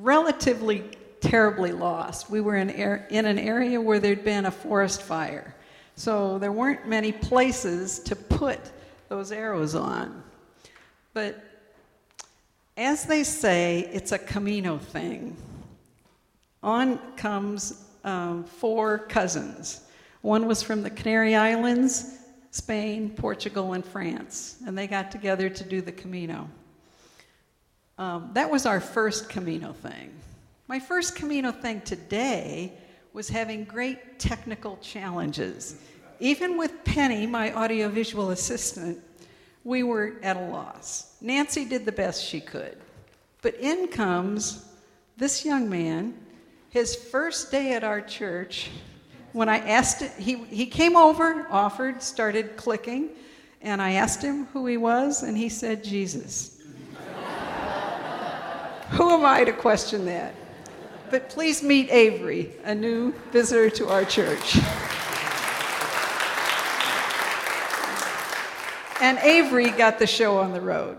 relatively 0.00 0.84
terribly 1.20 1.72
lost. 1.72 2.30
We 2.30 2.40
were 2.40 2.56
in, 2.56 2.70
in 2.70 3.26
an 3.26 3.38
area 3.38 3.80
where 3.80 3.98
there'd 3.98 4.24
been 4.24 4.46
a 4.46 4.50
forest 4.50 5.02
fire. 5.02 5.54
So 5.96 6.38
there 6.38 6.52
weren't 6.52 6.86
many 6.86 7.12
places 7.12 7.98
to 8.00 8.14
put 8.14 8.60
those 9.08 9.32
arrows 9.32 9.74
on. 9.74 10.22
But 11.12 11.42
as 12.76 13.04
they 13.04 13.24
say, 13.24 13.88
it's 13.92 14.12
a 14.12 14.18
Camino 14.18 14.78
thing. 14.78 15.36
On 16.62 16.98
comes 17.16 17.84
um, 18.04 18.44
four 18.44 18.98
cousins. 18.98 19.82
One 20.22 20.46
was 20.46 20.62
from 20.62 20.82
the 20.82 20.90
Canary 20.90 21.34
Islands, 21.34 22.18
Spain, 22.50 23.10
Portugal, 23.10 23.72
and 23.72 23.84
France, 23.84 24.58
and 24.66 24.76
they 24.76 24.86
got 24.86 25.10
together 25.10 25.48
to 25.48 25.64
do 25.64 25.80
the 25.80 25.92
Camino. 25.92 26.48
Um, 27.98 28.30
that 28.34 28.48
was 28.48 28.64
our 28.64 28.80
first 28.80 29.28
Camino 29.28 29.72
thing. 29.72 30.12
My 30.68 30.78
first 30.78 31.16
Camino 31.16 31.50
thing 31.50 31.80
today 31.80 32.72
was 33.12 33.28
having 33.28 33.64
great 33.64 34.20
technical 34.20 34.76
challenges. 34.76 35.80
Even 36.20 36.56
with 36.56 36.84
Penny, 36.84 37.26
my 37.26 37.52
audiovisual 37.54 38.30
assistant, 38.30 38.98
we 39.64 39.82
were 39.82 40.14
at 40.22 40.36
a 40.36 40.40
loss. 40.40 41.16
Nancy 41.20 41.64
did 41.64 41.84
the 41.84 41.92
best 41.92 42.24
she 42.24 42.40
could. 42.40 42.76
But 43.42 43.56
in 43.56 43.88
comes 43.88 44.64
this 45.16 45.44
young 45.44 45.68
man, 45.68 46.14
his 46.70 46.94
first 46.94 47.50
day 47.50 47.72
at 47.72 47.82
our 47.82 48.00
church. 48.00 48.70
When 49.32 49.48
I 49.48 49.58
asked 49.58 50.02
it, 50.02 50.12
he, 50.12 50.44
he 50.44 50.66
came 50.66 50.96
over, 50.96 51.46
offered, 51.50 52.02
started 52.02 52.56
clicking, 52.56 53.10
and 53.60 53.82
I 53.82 53.92
asked 53.92 54.22
him 54.22 54.46
who 54.46 54.66
he 54.66 54.76
was, 54.76 55.24
and 55.24 55.36
he 55.36 55.48
said, 55.48 55.82
Jesus. 55.82 56.57
Who 58.90 59.10
am 59.10 59.24
I 59.24 59.44
to 59.44 59.52
question 59.52 60.04
that? 60.06 60.34
But 61.10 61.28
please 61.30 61.62
meet 61.62 61.90
Avery, 61.90 62.52
a 62.64 62.74
new 62.74 63.12
visitor 63.32 63.70
to 63.70 63.88
our 63.88 64.04
church. 64.04 64.58
And 69.00 69.18
Avery 69.18 69.70
got 69.70 69.98
the 69.98 70.06
show 70.06 70.38
on 70.38 70.52
the 70.52 70.60
road. 70.60 70.98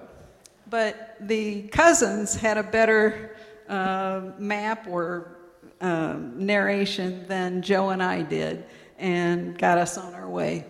But 0.69 1.17
the 1.19 1.63
cousins 1.63 2.36
had 2.36 2.58
a 2.58 2.63
better 2.63 3.36
uh, 3.67 4.31
map 4.38 4.88
or 4.88 5.38
uh, 5.81 6.17
narration 6.36 7.27
than 7.27 7.62
Joe 7.62 7.89
and 7.89 8.02
I 8.02 8.21
did 8.21 8.65
and 8.97 9.58
got 9.58 9.78
us 9.78 9.97
on 9.97 10.13
our 10.13 10.28
way. 10.28 10.65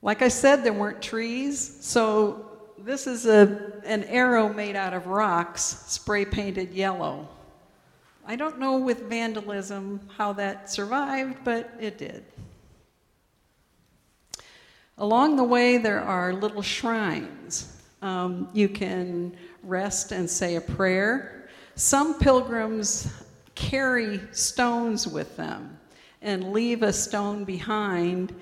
Like 0.00 0.22
I 0.22 0.28
said, 0.28 0.64
there 0.64 0.72
weren't 0.72 1.02
trees, 1.02 1.78
so 1.80 2.47
this 2.88 3.06
is 3.06 3.26
a, 3.26 3.74
an 3.84 4.02
arrow 4.04 4.50
made 4.50 4.74
out 4.74 4.94
of 4.94 5.08
rocks, 5.08 5.60
spray 5.88 6.24
painted 6.24 6.72
yellow. 6.72 7.28
I 8.26 8.34
don't 8.34 8.58
know 8.58 8.78
with 8.78 9.02
vandalism 9.02 10.00
how 10.16 10.32
that 10.32 10.70
survived, 10.70 11.44
but 11.44 11.70
it 11.78 11.98
did. 11.98 12.24
Along 14.96 15.36
the 15.36 15.44
way, 15.44 15.76
there 15.76 16.00
are 16.00 16.32
little 16.32 16.62
shrines. 16.62 17.76
Um, 18.00 18.48
you 18.54 18.70
can 18.70 19.36
rest 19.62 20.10
and 20.12 20.28
say 20.28 20.56
a 20.56 20.60
prayer. 20.62 21.50
Some 21.74 22.18
pilgrims 22.18 23.12
carry 23.54 24.22
stones 24.32 25.06
with 25.06 25.36
them 25.36 25.78
and 26.22 26.54
leave 26.54 26.82
a 26.82 26.94
stone 26.94 27.44
behind, 27.44 28.34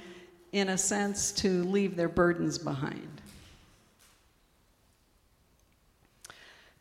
in 0.52 0.68
a 0.68 0.78
sense, 0.78 1.32
to 1.32 1.64
leave 1.64 1.96
their 1.96 2.08
burdens 2.08 2.58
behind. 2.58 3.16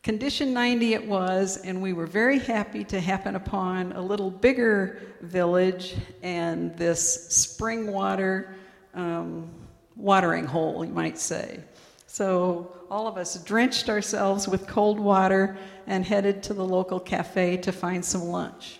Condition 0.06 0.54
90 0.54 0.94
it 0.94 1.04
was, 1.04 1.56
and 1.56 1.82
we 1.82 1.92
were 1.92 2.06
very 2.06 2.38
happy 2.38 2.84
to 2.84 3.00
happen 3.00 3.34
upon 3.34 3.90
a 3.90 4.00
little 4.00 4.30
bigger 4.30 5.02
village 5.20 5.96
and 6.22 6.72
this 6.76 7.26
spring 7.28 7.88
water. 7.88 8.54
Um, 8.94 9.50
watering 9.96 10.44
hole, 10.44 10.84
you 10.84 10.92
might 10.92 11.18
say. 11.18 11.58
So 12.06 12.72
all 12.88 13.08
of 13.08 13.16
us 13.16 13.42
drenched 13.42 13.88
ourselves 13.88 14.46
with 14.46 14.68
cold 14.68 15.00
water 15.00 15.58
and 15.88 16.04
headed 16.04 16.40
to 16.44 16.54
the 16.54 16.64
local 16.64 17.00
cafe 17.00 17.56
to 17.56 17.72
find 17.72 18.04
some 18.04 18.22
lunch. 18.28 18.78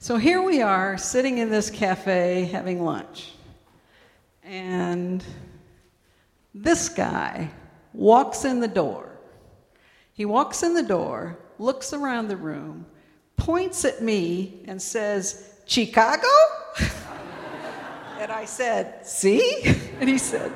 So 0.00 0.16
here 0.16 0.42
we 0.42 0.60
are 0.60 0.98
sitting 0.98 1.38
in 1.38 1.50
this 1.50 1.70
cafe 1.70 2.46
having 2.46 2.84
lunch. 2.84 3.34
And 4.42 5.24
this 6.52 6.88
guy 6.88 7.52
walks 7.92 8.44
in 8.44 8.58
the 8.58 8.66
door. 8.66 9.09
He 10.20 10.26
walks 10.26 10.62
in 10.62 10.74
the 10.74 10.82
door, 10.82 11.38
looks 11.58 11.94
around 11.94 12.28
the 12.28 12.36
room, 12.36 12.84
points 13.38 13.86
at 13.86 14.02
me, 14.02 14.62
and 14.66 14.82
says, 14.82 15.62
Chicago? 15.64 16.28
And 18.20 18.30
I 18.30 18.44
said, 18.44 19.06
See? 19.06 19.62
And 19.98 20.06
he 20.06 20.18
said, 20.18 20.52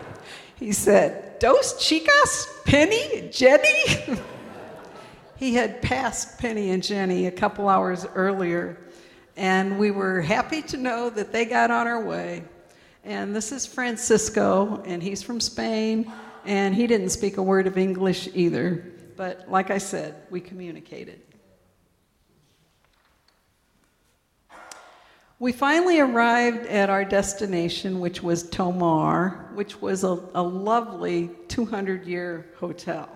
he 0.56 0.70
said, 0.70 1.38
Dos 1.38 1.82
chicas, 1.82 2.62
Penny, 2.66 3.30
Jenny? 3.32 4.20
he 5.36 5.54
had 5.54 5.80
passed 5.80 6.38
Penny 6.38 6.68
and 6.68 6.82
Jenny 6.82 7.26
a 7.26 7.32
couple 7.32 7.66
hours 7.66 8.04
earlier, 8.14 8.76
and 9.34 9.78
we 9.78 9.90
were 9.90 10.20
happy 10.20 10.60
to 10.60 10.76
know 10.76 11.08
that 11.08 11.32
they 11.32 11.46
got 11.46 11.70
on 11.70 11.86
our 11.86 12.04
way. 12.04 12.44
And 13.02 13.34
this 13.34 13.50
is 13.50 13.64
Francisco, 13.64 14.82
and 14.84 15.02
he's 15.02 15.22
from 15.22 15.40
Spain, 15.40 16.12
and 16.44 16.74
he 16.74 16.86
didn't 16.86 17.08
speak 17.08 17.38
a 17.38 17.42
word 17.42 17.66
of 17.66 17.78
English 17.78 18.28
either. 18.34 18.90
But 19.16 19.50
like 19.50 19.70
I 19.70 19.78
said, 19.78 20.14
we 20.30 20.40
communicated. 20.40 21.20
We 25.38 25.52
finally 25.52 26.00
arrived 26.00 26.66
at 26.66 26.90
our 26.90 27.04
destination, 27.04 28.00
which 28.00 28.22
was 28.22 28.48
Tomar, 28.48 29.50
which 29.54 29.80
was 29.82 30.04
a, 30.04 30.18
a 30.34 30.42
lovely 30.42 31.30
200 31.48 32.06
year 32.06 32.46
hotel. 32.58 33.08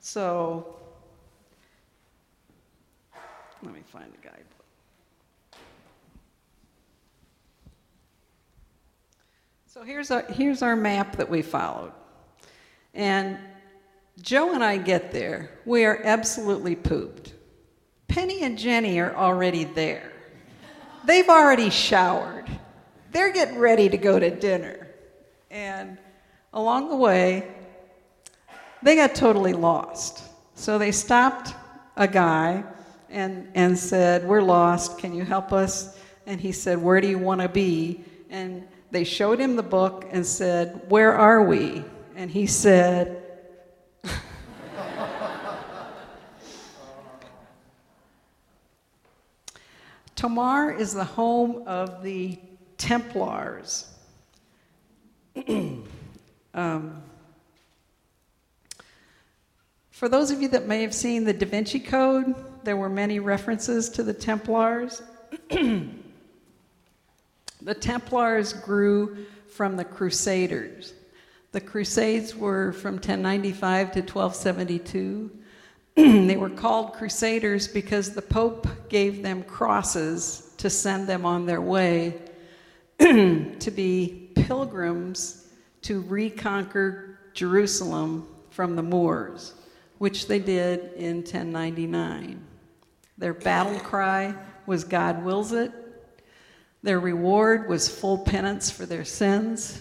So, 0.00 0.76
let 3.62 3.72
me 3.74 3.80
find 3.86 4.12
the 4.12 4.18
guidebook. 4.18 4.44
So, 9.66 9.82
here's 9.82 10.10
our, 10.10 10.22
here's 10.22 10.62
our 10.62 10.74
map 10.74 11.16
that 11.16 11.28
we 11.30 11.42
followed. 11.42 11.92
And 12.94 13.38
Joe 14.20 14.54
and 14.54 14.62
I 14.62 14.76
get 14.76 15.12
there. 15.12 15.50
We 15.64 15.84
are 15.84 16.00
absolutely 16.04 16.76
pooped. 16.76 17.34
Penny 18.08 18.42
and 18.42 18.56
Jenny 18.56 19.00
are 19.00 19.14
already 19.14 19.64
there. 19.64 20.12
They've 21.04 21.28
already 21.28 21.70
showered. 21.70 22.46
They're 23.10 23.32
getting 23.32 23.58
ready 23.58 23.88
to 23.88 23.96
go 23.96 24.18
to 24.18 24.30
dinner. 24.30 24.88
And 25.50 25.98
along 26.52 26.88
the 26.88 26.96
way, 26.96 27.52
they 28.82 28.96
got 28.96 29.14
totally 29.14 29.52
lost. 29.52 30.22
So 30.54 30.78
they 30.78 30.92
stopped 30.92 31.54
a 31.96 32.06
guy 32.06 32.64
and, 33.10 33.48
and 33.54 33.78
said, 33.78 34.26
We're 34.26 34.42
lost. 34.42 34.98
Can 34.98 35.14
you 35.14 35.24
help 35.24 35.52
us? 35.52 35.98
And 36.26 36.40
he 36.40 36.52
said, 36.52 36.80
Where 36.80 37.00
do 37.00 37.08
you 37.08 37.18
want 37.18 37.40
to 37.40 37.48
be? 37.48 38.04
And 38.30 38.66
they 38.90 39.04
showed 39.04 39.38
him 39.38 39.56
the 39.56 39.62
book 39.62 40.06
and 40.10 40.24
said, 40.24 40.82
Where 40.88 41.12
are 41.14 41.42
we? 41.42 41.84
And 42.16 42.30
he 42.30 42.46
said, 42.46 43.23
Tomar 50.14 50.72
is 50.72 50.94
the 50.94 51.04
home 51.04 51.64
of 51.66 52.02
the 52.02 52.38
Templars. 52.78 53.88
Um, 56.54 57.02
for 59.90 60.08
those 60.08 60.30
of 60.30 60.40
you 60.40 60.46
that 60.48 60.68
may 60.68 60.82
have 60.82 60.94
seen 60.94 61.24
the 61.24 61.32
Da 61.32 61.46
Vinci 61.46 61.80
Code, 61.80 62.32
there 62.62 62.76
were 62.76 62.88
many 62.88 63.18
references 63.18 63.88
to 63.90 64.04
the 64.04 64.12
Templars. 64.12 65.02
the 65.50 65.90
Templars 67.80 68.52
grew 68.52 69.26
from 69.48 69.76
the 69.76 69.84
Crusaders. 69.84 70.94
The 71.50 71.60
Crusades 71.60 72.36
were 72.36 72.72
from 72.72 72.94
1095 72.94 73.92
to 73.92 74.00
1272. 74.00 75.30
they 75.96 76.36
were 76.36 76.50
called 76.50 76.92
Crusaders 76.94 77.68
because 77.68 78.14
the 78.14 78.22
Pope 78.22 78.66
gave 78.88 79.22
them 79.22 79.44
crosses 79.44 80.52
to 80.56 80.68
send 80.68 81.06
them 81.06 81.24
on 81.24 81.46
their 81.46 81.60
way 81.60 82.20
to 82.98 83.70
be 83.70 84.30
pilgrims 84.34 85.46
to 85.82 86.00
reconquer 86.00 87.20
Jerusalem 87.32 88.26
from 88.50 88.74
the 88.74 88.82
Moors, 88.82 89.54
which 89.98 90.26
they 90.26 90.40
did 90.40 90.92
in 90.94 91.18
1099. 91.18 92.44
Their 93.16 93.34
battle 93.34 93.78
cry 93.78 94.34
was 94.66 94.82
God 94.82 95.24
wills 95.24 95.52
it. 95.52 95.70
Their 96.82 96.98
reward 96.98 97.68
was 97.68 97.88
full 97.88 98.18
penance 98.18 98.68
for 98.68 98.84
their 98.84 99.04
sins. 99.04 99.80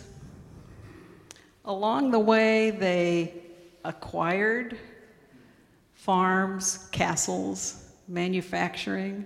Along 1.65 2.12
the 2.12 2.19
way, 2.19 2.69
they 2.69 3.34
acquired 3.84 4.78
farms, 6.04 6.89
castles, 6.92 7.86
manufacturing. 8.10 9.26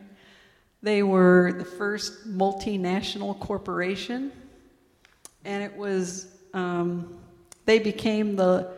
They 0.84 1.02
were 1.02 1.56
the 1.58 1.66
first 1.66 2.28
multinational 2.28 3.40
corporation, 3.40 4.32
and 5.44 5.64
it 5.64 5.76
was, 5.76 6.28
um, 6.54 7.18
they 7.66 7.80
became 7.80 8.36
the 8.36 8.76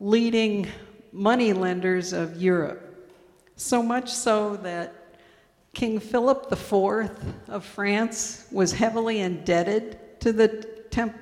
leading 0.00 0.66
money 1.12 1.52
lenders 1.52 2.12
of 2.12 2.42
Europe. 2.42 2.82
So 3.54 3.80
much 3.80 4.10
so 4.10 4.56
that 4.56 4.92
King 5.72 6.00
Philip 6.00 6.50
IV 6.50 7.10
of 7.46 7.64
France 7.64 8.48
was 8.50 8.72
heavily 8.72 9.20
indebted 9.20 10.18
to 10.18 10.32
the, 10.32 10.48
temp- 10.90 11.14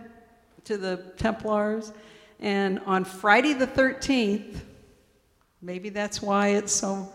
to 0.65 0.79
the 0.79 1.13
Templars. 1.19 1.93
And 2.41 2.79
on 2.87 3.05
Friday 3.05 3.53
the 3.53 3.67
13th, 3.67 4.63
maybe 5.65 5.89
that's 5.89 6.21
why 6.21 6.49
it 6.49 6.69
so 6.69 7.11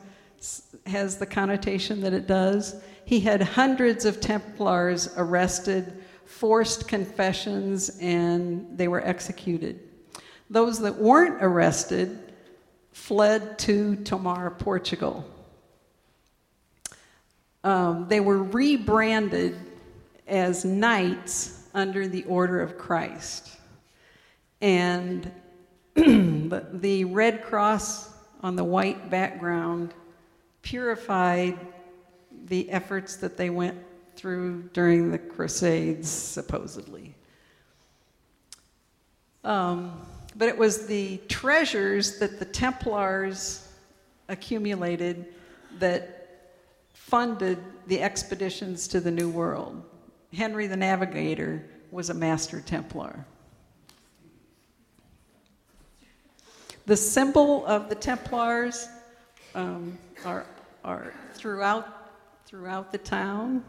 has 0.87 1.17
the 1.17 1.25
connotation 1.25 2.01
that 2.01 2.13
it 2.13 2.25
does, 2.25 2.81
he 3.05 3.19
had 3.19 3.41
hundreds 3.41 4.05
of 4.05 4.19
Templars 4.19 5.13
arrested, 5.17 6.03
forced 6.25 6.87
confessions, 6.87 7.99
and 8.01 8.75
they 8.75 8.87
were 8.87 9.05
executed. 9.05 9.79
Those 10.49 10.79
that 10.79 10.95
weren't 10.95 11.43
arrested 11.43 12.33
fled 12.91 13.59
to 13.59 13.97
Tomar, 13.97 14.49
Portugal. 14.51 15.25
Um, 17.63 18.07
they 18.07 18.19
were 18.19 18.41
rebranded 18.41 19.57
as 20.27 20.65
knights 20.65 21.67
under 21.75 22.07
the 22.07 22.23
Order 22.23 22.61
of 22.61 22.77
Christ. 22.77 23.57
And 24.61 25.31
the, 25.93 26.65
the 26.73 27.05
red 27.05 27.43
cross 27.43 28.08
on 28.41 28.55
the 28.55 28.63
white 28.63 29.09
background 29.09 29.93
purified 30.61 31.57
the 32.45 32.69
efforts 32.69 33.15
that 33.17 33.37
they 33.37 33.49
went 33.49 33.77
through 34.15 34.63
during 34.73 35.11
the 35.11 35.17
Crusades, 35.17 36.09
supposedly. 36.09 37.15
Um, 39.43 40.05
but 40.35 40.49
it 40.49 40.57
was 40.57 40.85
the 40.87 41.17
treasures 41.27 42.19
that 42.19 42.39
the 42.39 42.45
Templars 42.45 43.67
accumulated 44.27 45.25
that 45.79 46.19
funded 46.93 47.57
the 47.87 48.01
expeditions 48.01 48.87
to 48.89 48.99
the 48.99 49.11
New 49.11 49.29
World. 49.29 49.81
Henry 50.33 50.67
the 50.67 50.77
Navigator 50.77 51.65
was 51.91 52.09
a 52.09 52.13
master 52.13 52.61
Templar. 52.61 53.25
The 56.89 56.97
symbol 56.97 57.67
of 57.67 57.87
the 57.87 57.93
Templars 57.93 58.89
um, 59.53 59.95
are, 60.25 60.47
are 60.83 61.13
throughout, 61.35 62.09
throughout 62.47 62.91
the 62.91 62.97
town. 62.97 63.63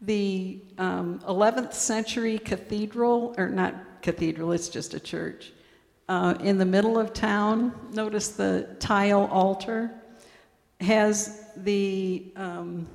The 0.00 0.58
um, 0.76 1.20
11th 1.20 1.72
century 1.72 2.36
cathedral, 2.36 3.32
or 3.38 3.48
not 3.48 4.02
cathedral, 4.02 4.50
it's 4.50 4.68
just 4.68 4.94
a 4.94 4.98
church, 4.98 5.52
uh, 6.08 6.34
in 6.40 6.58
the 6.58 6.66
middle 6.66 6.98
of 6.98 7.12
town, 7.12 7.72
notice 7.92 8.30
the 8.30 8.74
tile 8.80 9.28
altar, 9.30 9.92
has 10.80 11.44
the 11.56 12.32
um, 12.34 12.88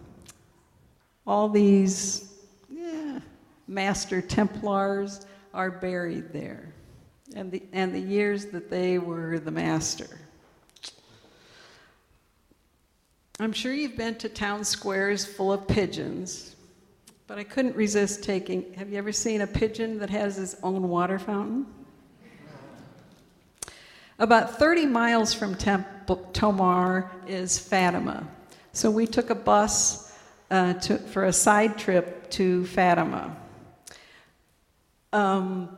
all 1.25 1.47
these 1.47 2.33
yeah, 2.69 3.19
master 3.65 4.21
Templars 4.21 5.25
are 5.55 5.71
buried 5.71 6.31
there, 6.31 6.73
and 7.35 7.51
the, 7.51 7.63
and 7.73 7.95
the 7.95 7.99
years 7.99 8.45
that 8.47 8.69
they 8.69 8.99
were 8.99 9.39
the 9.39 9.51
master. 9.51 10.19
I'm 13.39 13.53
sure 13.53 13.73
you've 13.73 13.97
been 13.97 14.15
to 14.15 14.29
town 14.29 14.63
squares 14.63 15.25
full 15.25 15.51
of 15.51 15.67
pigeons. 15.67 16.55
But 17.27 17.39
I 17.39 17.43
couldn't 17.43 17.75
resist 17.75 18.23
taking. 18.23 18.73
Have 18.75 18.91
you 18.91 18.97
ever 18.97 19.11
seen 19.11 19.41
a 19.41 19.47
pigeon 19.47 19.97
that 19.99 20.11
has 20.11 20.37
its 20.37 20.55
own 20.61 20.89
water 20.89 21.17
fountain? 21.17 21.65
About 24.19 24.59
30 24.59 24.85
miles 24.85 25.33
from 25.33 25.55
Tomar 25.55 27.11
is 27.27 27.57
Fatima. 27.57 28.27
So 28.73 28.91
we 28.91 29.07
took 29.07 29.31
a 29.31 29.35
bus 29.35 30.13
uh, 30.51 30.73
to, 30.73 30.99
for 30.99 31.25
a 31.25 31.33
side 31.33 31.77
trip 31.77 32.29
to 32.31 32.65
Fatima. 32.67 33.35
Um, 35.15 35.69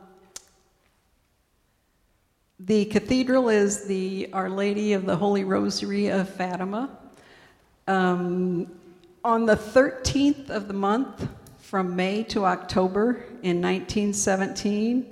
the 2.58 2.86
cathedral 2.86 3.48
is 3.48 3.84
the 3.84 4.30
Our 4.32 4.50
Lady 4.50 4.94
of 4.94 5.06
the 5.06 5.14
Holy 5.14 5.44
Rosary 5.44 6.08
of 6.08 6.28
Fatima. 6.28 6.98
Um, 7.86 8.66
on 9.22 9.46
the 9.46 9.54
13th 9.54 10.50
of 10.50 10.66
the 10.66 10.74
month, 10.74 11.28
from 11.58 11.94
May 11.94 12.24
to 12.24 12.46
October 12.46 13.26
in 13.44 13.62
1917, 13.62 15.06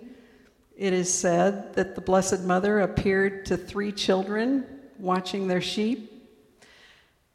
it 0.77 0.93
is 0.93 1.15
said 1.15 1.75
that 1.75 1.95
the 1.95 2.01
Blessed 2.01 2.43
Mother 2.43 2.81
appeared 2.81 3.47
to 3.47 3.57
three 3.57 3.93
children 3.93 4.67
watching 4.99 5.47
their 5.47 5.61
sheep 5.61 6.29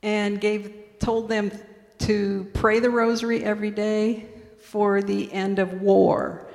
and 0.03 0.41
gave, 0.41 0.73
told 0.99 1.29
them 1.29 1.53
to 1.99 2.51
pray 2.53 2.81
the 2.81 2.89
rosary 2.89 3.45
every 3.45 3.71
day 3.71 4.25
for 4.59 5.01
the 5.01 5.31
end 5.31 5.57
of 5.57 5.81
war. 5.81 6.49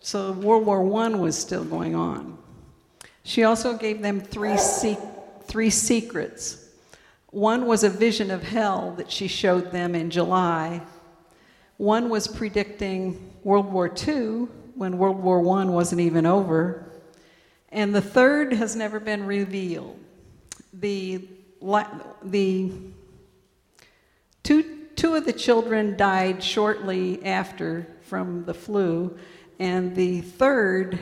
So 0.00 0.32
World 0.32 0.66
War 0.66 0.80
I 1.02 1.08
was 1.10 1.38
still 1.38 1.64
going 1.64 1.94
on. 1.94 2.38
She 3.22 3.44
also 3.44 3.76
gave 3.76 4.02
them 4.02 4.20
three, 4.20 4.56
se- 4.56 4.98
three 5.44 5.70
secrets. 5.70 6.68
One 7.30 7.66
was 7.66 7.84
a 7.84 7.90
vision 7.90 8.30
of 8.30 8.42
hell 8.42 8.94
that 8.96 9.10
she 9.10 9.28
showed 9.28 9.70
them 9.70 9.94
in 9.94 10.10
July 10.10 10.82
one 11.80 12.10
was 12.10 12.28
predicting 12.28 13.32
World 13.42 13.72
War 13.72 13.90
II 14.06 14.48
when 14.74 14.98
World 14.98 15.18
War 15.18 15.40
I 15.58 15.64
wasn't 15.64 16.02
even 16.02 16.26
over. 16.26 16.84
And 17.70 17.94
the 17.94 18.02
third 18.02 18.52
has 18.52 18.76
never 18.76 19.00
been 19.00 19.24
revealed. 19.24 19.98
The, 20.74 21.26
the 22.22 22.72
two, 24.42 24.88
two 24.94 25.14
of 25.14 25.24
the 25.24 25.32
children 25.32 25.96
died 25.96 26.44
shortly 26.44 27.24
after 27.24 27.86
from 28.02 28.44
the 28.44 28.52
flu, 28.52 29.16
and 29.60 29.94
the 29.94 30.22
third 30.22 30.98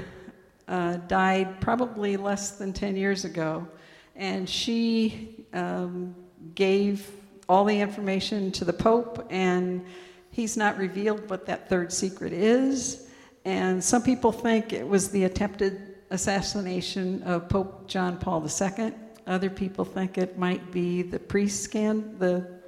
uh, 0.69 0.97
died 1.07 1.59
probably 1.63 2.19
less 2.19 2.59
than 2.59 2.75
10 2.75 2.95
years 2.95 3.25
ago. 3.25 3.67
And 4.15 4.47
she 4.47 5.47
um, 5.55 6.15
gave 6.55 7.11
all 7.49 7.65
the 7.65 7.81
information 7.81 8.53
to 8.53 8.67
the 8.67 8.73
Pope 8.75 9.27
and 9.31 9.87
He's 10.39 10.57
not 10.57 10.79
revealed 10.79 11.29
what 11.31 11.47
that 11.47 11.69
third 11.69 11.93
secret 11.93 12.33
is. 12.33 13.09
And 13.45 13.83
some 13.83 14.05
people 14.05 14.31
think 14.31 14.73
it 14.73 14.87
was 14.87 15.11
the 15.11 15.25
attempted 15.25 15.97
assassination 16.11 17.25
of 17.25 17.49
Pope 17.49 17.89
John 17.89 18.19
Paul 18.19 18.47
II. 18.47 18.93
Other 19.27 19.51
people 19.51 19.85
think 19.85 20.17
it 20.17 20.39
might 20.39 20.71
be 20.71 21.03
the 21.03 21.19
priest 21.19 21.65
scandal, 21.65 22.09
the 22.21 22.61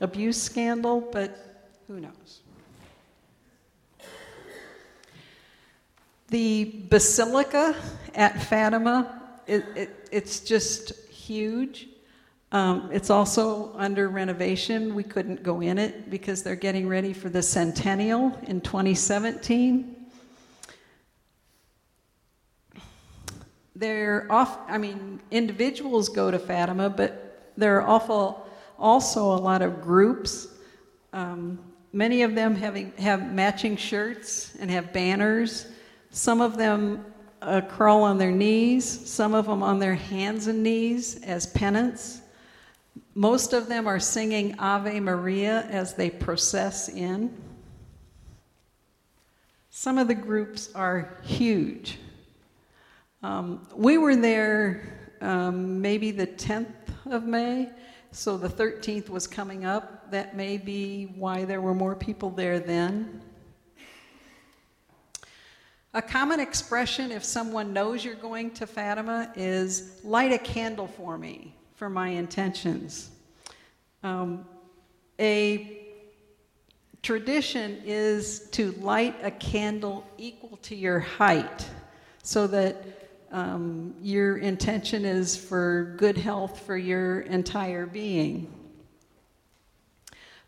abuse 0.00 0.40
scandal, 0.40 1.06
but 1.12 1.60
who 1.86 2.00
knows? 2.00 2.40
The 6.30 6.84
basilica 6.90 7.74
at 8.14 8.42
Fatima, 8.42 9.22
it, 9.46 9.64
it, 9.74 10.08
it's 10.12 10.40
just 10.40 10.92
huge. 11.08 11.88
Um, 12.52 12.90
it's 12.92 13.08
also 13.08 13.72
under 13.76 14.08
renovation. 14.08 14.94
We 14.94 15.04
couldn't 15.04 15.42
go 15.42 15.62
in 15.62 15.78
it 15.78 16.10
because 16.10 16.42
they're 16.42 16.54
getting 16.54 16.86
ready 16.86 17.14
for 17.14 17.30
the 17.30 17.42
centennial 17.42 18.38
in 18.46 18.60
2017. 18.60 19.94
They're 23.74 24.26
off, 24.30 24.58
I 24.68 24.76
mean, 24.76 25.20
individuals 25.30 26.10
go 26.10 26.30
to 26.30 26.38
Fatima, 26.38 26.90
but 26.90 27.52
there 27.56 27.80
are 27.80 27.88
awful, 27.88 28.46
also 28.78 29.32
a 29.32 29.40
lot 29.40 29.62
of 29.62 29.80
groups. 29.80 30.48
Um, 31.14 31.58
many 31.92 32.22
of 32.22 32.34
them 32.34 32.54
having, 32.54 32.92
have 32.98 33.32
matching 33.32 33.76
shirts 33.76 34.54
and 34.58 34.70
have 34.70 34.92
banners. 34.92 35.66
Some 36.18 36.40
of 36.40 36.56
them 36.56 37.04
uh, 37.40 37.60
crawl 37.60 38.02
on 38.02 38.18
their 38.18 38.32
knees, 38.32 38.84
some 39.08 39.34
of 39.34 39.46
them 39.46 39.62
on 39.62 39.78
their 39.78 39.94
hands 39.94 40.48
and 40.48 40.64
knees 40.64 41.22
as 41.22 41.46
penance. 41.46 42.22
Most 43.14 43.52
of 43.52 43.68
them 43.68 43.86
are 43.86 44.00
singing 44.00 44.58
Ave 44.58 44.98
Maria 44.98 45.60
as 45.70 45.94
they 45.94 46.10
process 46.10 46.88
in. 46.88 47.32
Some 49.70 49.96
of 49.96 50.08
the 50.08 50.14
groups 50.16 50.70
are 50.74 51.18
huge. 51.22 51.98
Um, 53.22 53.68
we 53.76 53.96
were 53.96 54.16
there 54.16 55.14
um, 55.20 55.80
maybe 55.80 56.10
the 56.10 56.26
10th 56.26 56.66
of 57.06 57.26
May, 57.26 57.70
so 58.10 58.36
the 58.36 58.48
13th 58.48 59.08
was 59.08 59.28
coming 59.28 59.64
up. 59.64 60.10
That 60.10 60.36
may 60.36 60.58
be 60.58 61.12
why 61.14 61.44
there 61.44 61.60
were 61.60 61.74
more 61.74 61.94
people 61.94 62.30
there 62.30 62.58
then. 62.58 63.22
A 65.94 66.02
common 66.02 66.38
expression 66.38 67.10
if 67.10 67.24
someone 67.24 67.72
knows 67.72 68.04
you're 68.04 68.14
going 68.14 68.50
to 68.52 68.66
Fatima 68.66 69.32
is 69.34 70.00
light 70.04 70.32
a 70.32 70.38
candle 70.38 70.86
for 70.86 71.16
me 71.16 71.54
for 71.76 71.88
my 71.88 72.10
intentions. 72.10 73.10
Um, 74.02 74.44
a 75.18 75.86
tradition 77.02 77.80
is 77.86 78.50
to 78.50 78.72
light 78.72 79.16
a 79.22 79.30
candle 79.30 80.06
equal 80.18 80.58
to 80.58 80.74
your 80.74 80.98
height 80.98 81.66
so 82.22 82.46
that 82.48 82.84
um, 83.32 83.94
your 84.02 84.36
intention 84.36 85.06
is 85.06 85.36
for 85.36 85.94
good 85.96 86.18
health 86.18 86.66
for 86.66 86.76
your 86.76 87.20
entire 87.20 87.86
being. 87.86 88.52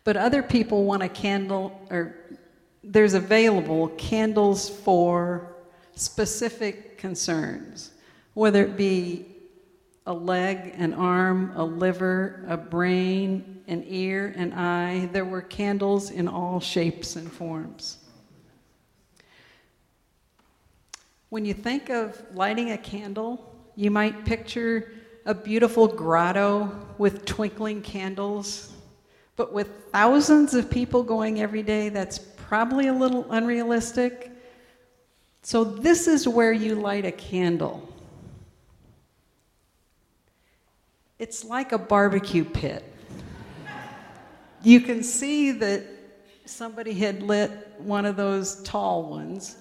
But 0.05 0.19
other 0.19 0.43
people 0.43 0.85
want 0.85 1.03
a 1.03 1.09
candle, 1.09 1.81
or 1.91 2.17
there's 2.83 3.15
available 3.15 3.89
candles 3.89 4.69
for 4.69 5.57
specific 5.95 6.99
concerns, 6.99 7.93
whether 8.35 8.63
it 8.65 8.77
be 8.77 9.27
a 10.07 10.13
leg, 10.13 10.75
an 10.77 10.95
arm, 10.95 11.53
a 11.55 11.65
liver, 11.65 12.45
a 12.49 12.57
brain, 12.57 13.63
an 13.69 13.85
ear, 13.87 14.33
an 14.37 14.53
eye. 14.53 15.09
There 15.13 15.25
were 15.25 15.43
candles 15.43 16.11
in 16.11 16.27
all 16.27 16.59
shapes 16.59 17.17
and 17.17 17.31
forms. 17.31 17.99
When 21.29 21.45
you 21.45 21.55
think 21.55 21.91
of 21.91 22.21
lighting 22.35 22.73
a 22.73 22.79
candle, 22.79 23.55
you 23.77 23.91
might 23.91 24.25
picture 24.25 24.93
a 25.27 25.35
beautiful 25.35 25.87
grotto 25.87 26.73
with 26.99 27.25
twinkling 27.25 27.83
candles. 27.83 28.73
But 29.37 29.53
with 29.53 29.71
thousands 29.93 30.55
of 30.55 30.69
people 30.71 31.03
going 31.05 31.41
every 31.41 31.63
day, 31.63 31.89
that's 31.89 32.19
probably 32.51 32.89
a 32.89 32.93
little 32.93 33.31
unrealistic. 33.31 34.29
So, 35.43 35.63
this 35.63 36.09
is 36.09 36.27
where 36.27 36.53
you 36.53 36.75
light 36.75 37.05
a 37.05 37.13
candle. 37.13 37.89
It's 41.21 41.45
like 41.45 41.71
a 41.71 41.79
barbecue 41.79 42.45
pit. 42.45 42.83
You 44.65 44.81
can 44.81 45.05
see 45.05 45.53
that 45.53 45.85
somebody 46.45 46.93
had 46.93 47.23
lit 47.23 47.53
one 47.79 48.05
of 48.05 48.17
those 48.17 48.61
tall 48.65 49.05
ones 49.05 49.57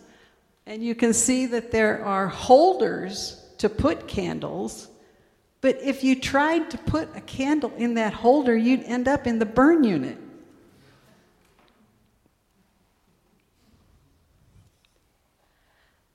and 0.66 0.84
you 0.84 0.96
can 0.96 1.14
see 1.14 1.46
that 1.46 1.70
there 1.70 2.04
are 2.04 2.28
holders 2.28 3.46
to 3.60 3.70
put 3.70 4.08
candles. 4.08 4.88
But 5.62 5.78
if 5.84 6.04
you 6.04 6.20
tried 6.20 6.72
to 6.72 6.80
put 6.80 7.16
a 7.16 7.22
candle 7.22 7.72
in 7.78 7.94
that 7.94 8.14
holder, 8.14 8.58
you'd 8.58 8.82
end 8.86 9.08
up 9.08 9.28
in 9.28 9.38
the 9.38 9.46
burn 9.46 9.84
unit. 9.84 10.18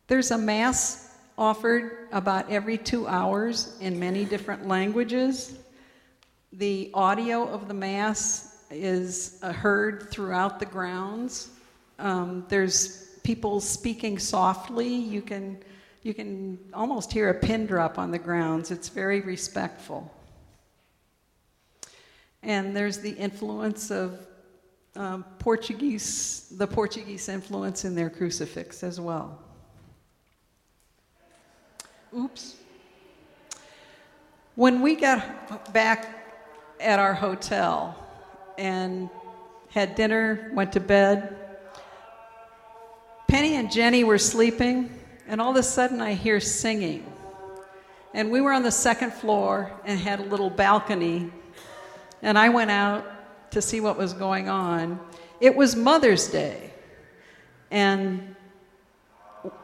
There's 0.06 0.30
a 0.30 0.38
mass 0.38 1.16
offered 1.38 2.08
about 2.12 2.50
every 2.50 2.76
two 2.76 3.06
hours 3.06 3.76
in 3.80 3.98
many 3.98 4.24
different 4.24 4.68
languages. 4.68 5.58
The 6.52 6.90
audio 6.92 7.48
of 7.48 7.68
the 7.68 7.74
mass 7.74 8.64
is 8.70 9.38
uh, 9.42 9.52
heard 9.52 10.10
throughout 10.10 10.60
the 10.60 10.66
grounds. 10.66 11.48
Um, 11.98 12.44
there's 12.48 13.18
people 13.22 13.60
speaking 13.60 14.18
softly. 14.18 14.94
You 14.94 15.22
can, 15.22 15.58
you 16.02 16.12
can 16.12 16.58
almost 16.74 17.10
hear 17.10 17.30
a 17.30 17.34
pin 17.34 17.64
drop 17.64 17.98
on 17.98 18.10
the 18.10 18.18
grounds. 18.18 18.70
It's 18.70 18.90
very 18.90 19.22
respectful. 19.22 20.12
And 22.42 22.76
there's 22.76 22.98
the 22.98 23.12
influence 23.12 23.90
of 23.90 24.20
um, 24.96 25.24
Portuguese, 25.38 26.52
the 26.58 26.66
Portuguese 26.66 27.30
influence 27.30 27.86
in 27.86 27.94
their 27.94 28.10
crucifix 28.10 28.82
as 28.82 29.00
well. 29.00 29.40
Oops. 32.16 32.54
When 34.54 34.82
we 34.82 34.94
got 34.94 35.72
back 35.72 36.06
at 36.78 37.00
our 37.00 37.12
hotel 37.12 37.96
and 38.56 39.10
had 39.70 39.96
dinner, 39.96 40.52
went 40.54 40.72
to 40.74 40.80
bed, 40.80 41.36
Penny 43.26 43.56
and 43.56 43.72
Jenny 43.72 44.04
were 44.04 44.18
sleeping, 44.18 44.96
and 45.26 45.40
all 45.40 45.50
of 45.50 45.56
a 45.56 45.62
sudden 45.64 46.00
I 46.00 46.14
hear 46.14 46.38
singing. 46.38 47.04
And 48.12 48.30
we 48.30 48.40
were 48.40 48.52
on 48.52 48.62
the 48.62 48.70
second 48.70 49.12
floor 49.12 49.72
and 49.84 49.98
had 49.98 50.20
a 50.20 50.24
little 50.24 50.50
balcony, 50.50 51.32
and 52.22 52.38
I 52.38 52.48
went 52.48 52.70
out 52.70 53.50
to 53.50 53.60
see 53.60 53.80
what 53.80 53.98
was 53.98 54.12
going 54.12 54.48
on. 54.48 55.00
It 55.40 55.56
was 55.56 55.74
Mother's 55.74 56.28
Day, 56.28 56.70
and 57.72 58.36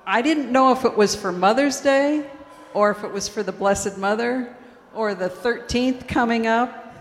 I 0.05 0.21
didn't 0.21 0.51
know 0.51 0.73
if 0.73 0.85
it 0.85 0.97
was 0.97 1.15
for 1.15 1.31
Mother's 1.31 1.81
Day 1.81 2.29
or 2.75 2.91
if 2.91 3.05
it 3.05 3.13
was 3.13 3.29
for 3.29 3.43
the 3.43 3.53
Blessed 3.53 3.99
Mother 3.99 4.55
or 4.95 5.15
the 5.15 5.29
13th 5.29 6.09
coming 6.09 6.47
up, 6.47 6.95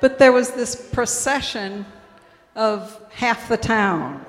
but 0.00 0.18
there 0.18 0.32
was 0.32 0.50
this 0.52 0.74
procession 0.90 1.86
of 2.54 3.00
half 3.10 3.48
the 3.48 3.56
town. 3.56 4.24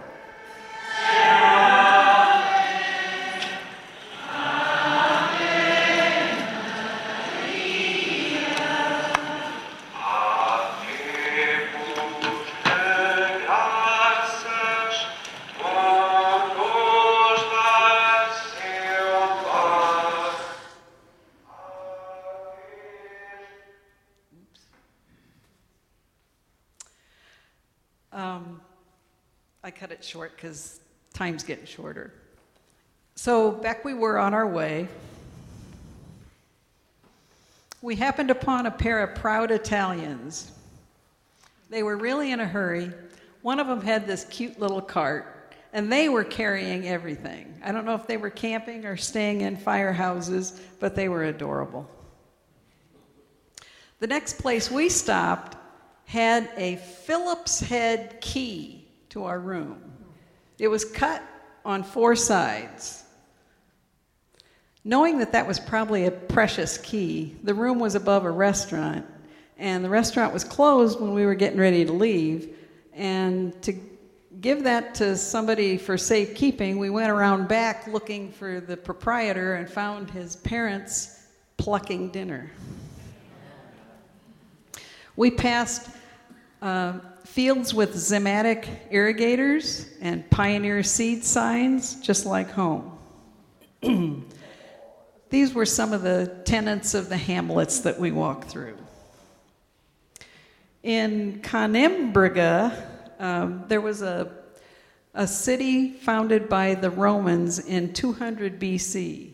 Cut 29.75 29.91
it 29.91 30.03
short 30.03 30.35
because 30.35 30.79
time's 31.13 31.43
getting 31.43 31.65
shorter. 31.65 32.13
So 33.15 33.51
back 33.51 33.83
we 33.83 33.93
were 33.93 34.17
on 34.17 34.33
our 34.33 34.47
way. 34.47 34.87
We 37.81 37.95
happened 37.95 38.31
upon 38.31 38.65
a 38.65 38.71
pair 38.71 39.03
of 39.03 39.15
proud 39.15 39.51
Italians. 39.51 40.51
They 41.69 41.83
were 41.83 41.97
really 41.97 42.31
in 42.31 42.39
a 42.39 42.47
hurry. 42.47 42.91
One 43.41 43.59
of 43.59 43.67
them 43.67 43.81
had 43.81 44.07
this 44.07 44.25
cute 44.25 44.59
little 44.59 44.81
cart, 44.81 45.53
and 45.73 45.91
they 45.91 46.09
were 46.09 46.23
carrying 46.23 46.87
everything. 46.87 47.53
I 47.63 47.71
don't 47.71 47.85
know 47.85 47.95
if 47.95 48.07
they 48.07 48.17
were 48.17 48.29
camping 48.29 48.85
or 48.85 48.97
staying 48.97 49.41
in 49.41 49.57
firehouses, 49.57 50.59
but 50.79 50.95
they 50.95 51.09
were 51.09 51.25
adorable. 51.25 51.89
The 53.99 54.07
next 54.07 54.39
place 54.39 54.71
we 54.71 54.89
stopped 54.89 55.57
had 56.05 56.49
a 56.57 56.77
Phillips 56.77 57.59
head 57.59 58.19
key 58.21 58.84
to 59.15 59.23
our 59.23 59.39
room. 59.39 59.81
It 60.59 60.67
was 60.67 60.83
cut 60.83 61.23
on 61.63 61.83
four 61.83 62.17
sides. 62.17 63.05
Knowing 64.83 65.19
that 65.19 65.31
that 65.31 65.47
was 65.47 65.57
probably 65.57 66.05
a 66.05 66.11
precious 66.11 66.77
key, 66.77 67.33
the 67.41 67.53
room 67.53 67.79
was 67.79 67.95
above 67.95 68.25
a 68.25 68.29
restaurant, 68.29 69.05
and 69.57 69.85
the 69.85 69.89
restaurant 69.89 70.33
was 70.33 70.43
closed 70.43 70.99
when 70.99 71.13
we 71.13 71.25
were 71.25 71.33
getting 71.33 71.57
ready 71.57 71.85
to 71.85 71.93
leave. 71.93 72.57
And 72.91 73.59
to 73.61 73.73
give 74.41 74.65
that 74.65 74.95
to 74.95 75.15
somebody 75.15 75.77
for 75.77 75.97
safekeeping, 75.97 76.77
we 76.77 76.89
went 76.89 77.09
around 77.09 77.47
back 77.47 77.87
looking 77.87 78.33
for 78.33 78.59
the 78.59 78.75
proprietor 78.75 79.55
and 79.55 79.69
found 79.69 80.11
his 80.11 80.35
parents 80.35 81.25
plucking 81.55 82.09
dinner. 82.09 82.51
We 85.15 85.31
passed 85.31 85.89
uh, 86.61 86.99
fields 87.35 87.73
with 87.73 87.93
Zimmatic 87.95 88.65
irrigators 88.91 89.89
and 89.99 90.27
Pioneer 90.29 90.81
seed 90.83 91.25
signs, 91.25 91.95
just 91.95 92.25
like 92.25 92.49
home. 92.49 92.97
these 95.29 95.53
were 95.53 95.65
some 95.65 95.91
of 95.91 96.01
the 96.01 96.33
tenets 96.45 96.93
of 96.93 97.09
the 97.09 97.17
hamlets 97.17 97.79
that 97.79 97.99
we 97.99 98.09
walked 98.09 98.49
through. 98.49 98.77
In 100.81 101.41
Conimbriga, 101.41 102.81
um, 103.19 103.65
there 103.67 103.81
was 103.81 104.01
a, 104.01 104.31
a 105.13 105.27
city 105.27 105.91
founded 105.91 106.47
by 106.47 106.73
the 106.75 106.89
Romans 106.89 107.59
in 107.59 107.91
200 107.91 108.61
BC 108.61 109.33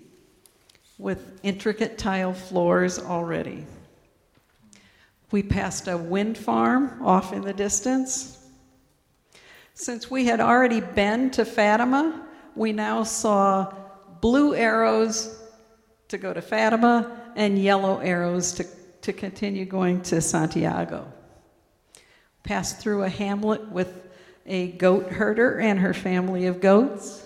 with 0.98 1.40
intricate 1.44 2.00
tile 2.00 2.34
floors 2.34 2.98
already. 2.98 3.64
We 5.32 5.44
passed 5.44 5.88
a 5.88 5.98
wind 5.98 6.38
farm 6.38 7.02
off 7.02 7.32
in 7.32 7.42
the 7.42 7.54
distance. 7.54 8.38
Since 9.74 10.12
we 10.12 10.26
had 10.26 10.42
already 10.42 10.82
been 10.82 11.32
to 11.32 11.46
Fatima, 11.46 12.28
we 12.56 12.74
now 12.74 13.04
saw 13.04 13.74
blue 14.20 14.54
arrows 14.54 15.40
to 16.10 16.18
go 16.18 16.34
to 16.34 16.42
Fatima 16.42 17.18
and 17.38 17.58
yellow 17.58 18.00
arrows 18.00 18.52
to, 18.54 18.66
to 19.04 19.14
continue 19.14 19.66
going 19.66 20.02
to 20.04 20.20
Santiago. 20.20 21.12
Passed 22.44 22.80
through 22.80 23.04
a 23.04 23.10
hamlet 23.10 23.72
with 23.72 24.10
a 24.46 24.72
goat 24.74 25.08
herder 25.14 25.60
and 25.60 25.80
her 25.80 25.94
family 25.94 26.48
of 26.48 26.60
goats. 26.60 27.26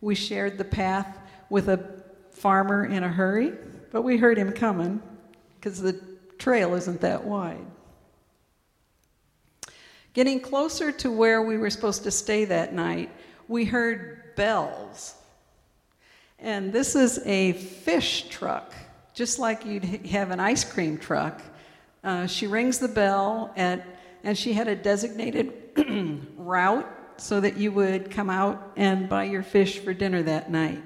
We 0.00 0.14
shared 0.14 0.58
the 0.58 0.64
path 0.64 1.18
with 1.48 1.68
a 1.68 2.02
farmer 2.30 2.84
in 2.84 3.02
a 3.02 3.08
hurry, 3.08 3.52
but 3.90 4.02
we 4.02 4.16
heard 4.16 4.38
him 4.38 4.52
coming 4.52 5.02
because 5.56 5.80
the 5.82 6.09
trail 6.40 6.74
isn't 6.74 7.02
that 7.02 7.24
wide. 7.24 7.64
Getting 10.12 10.40
closer 10.40 10.90
to 10.90 11.10
where 11.10 11.42
we 11.42 11.56
were 11.56 11.70
supposed 11.70 12.02
to 12.02 12.10
stay 12.10 12.44
that 12.46 12.74
night, 12.74 13.10
we 13.46 13.64
heard 13.64 14.34
bells. 14.34 15.14
And 16.40 16.72
this 16.72 16.96
is 16.96 17.20
a 17.26 17.52
fish 17.52 18.28
truck, 18.28 18.74
just 19.14 19.38
like 19.38 19.64
you'd 19.64 19.84
have 20.06 20.30
an 20.30 20.40
ice 20.40 20.64
cream 20.64 20.98
truck. 20.98 21.40
Uh, 22.02 22.26
she 22.26 22.46
rings 22.46 22.78
the 22.78 22.88
bell, 22.88 23.52
at, 23.56 23.86
and 24.24 24.36
she 24.36 24.52
had 24.52 24.66
a 24.66 24.74
designated 24.74 25.52
route 26.36 26.88
so 27.18 27.40
that 27.40 27.56
you 27.56 27.70
would 27.70 28.10
come 28.10 28.30
out 28.30 28.72
and 28.76 29.08
buy 29.08 29.24
your 29.24 29.42
fish 29.42 29.78
for 29.78 29.92
dinner 29.92 30.22
that 30.22 30.50
night. 30.50 30.82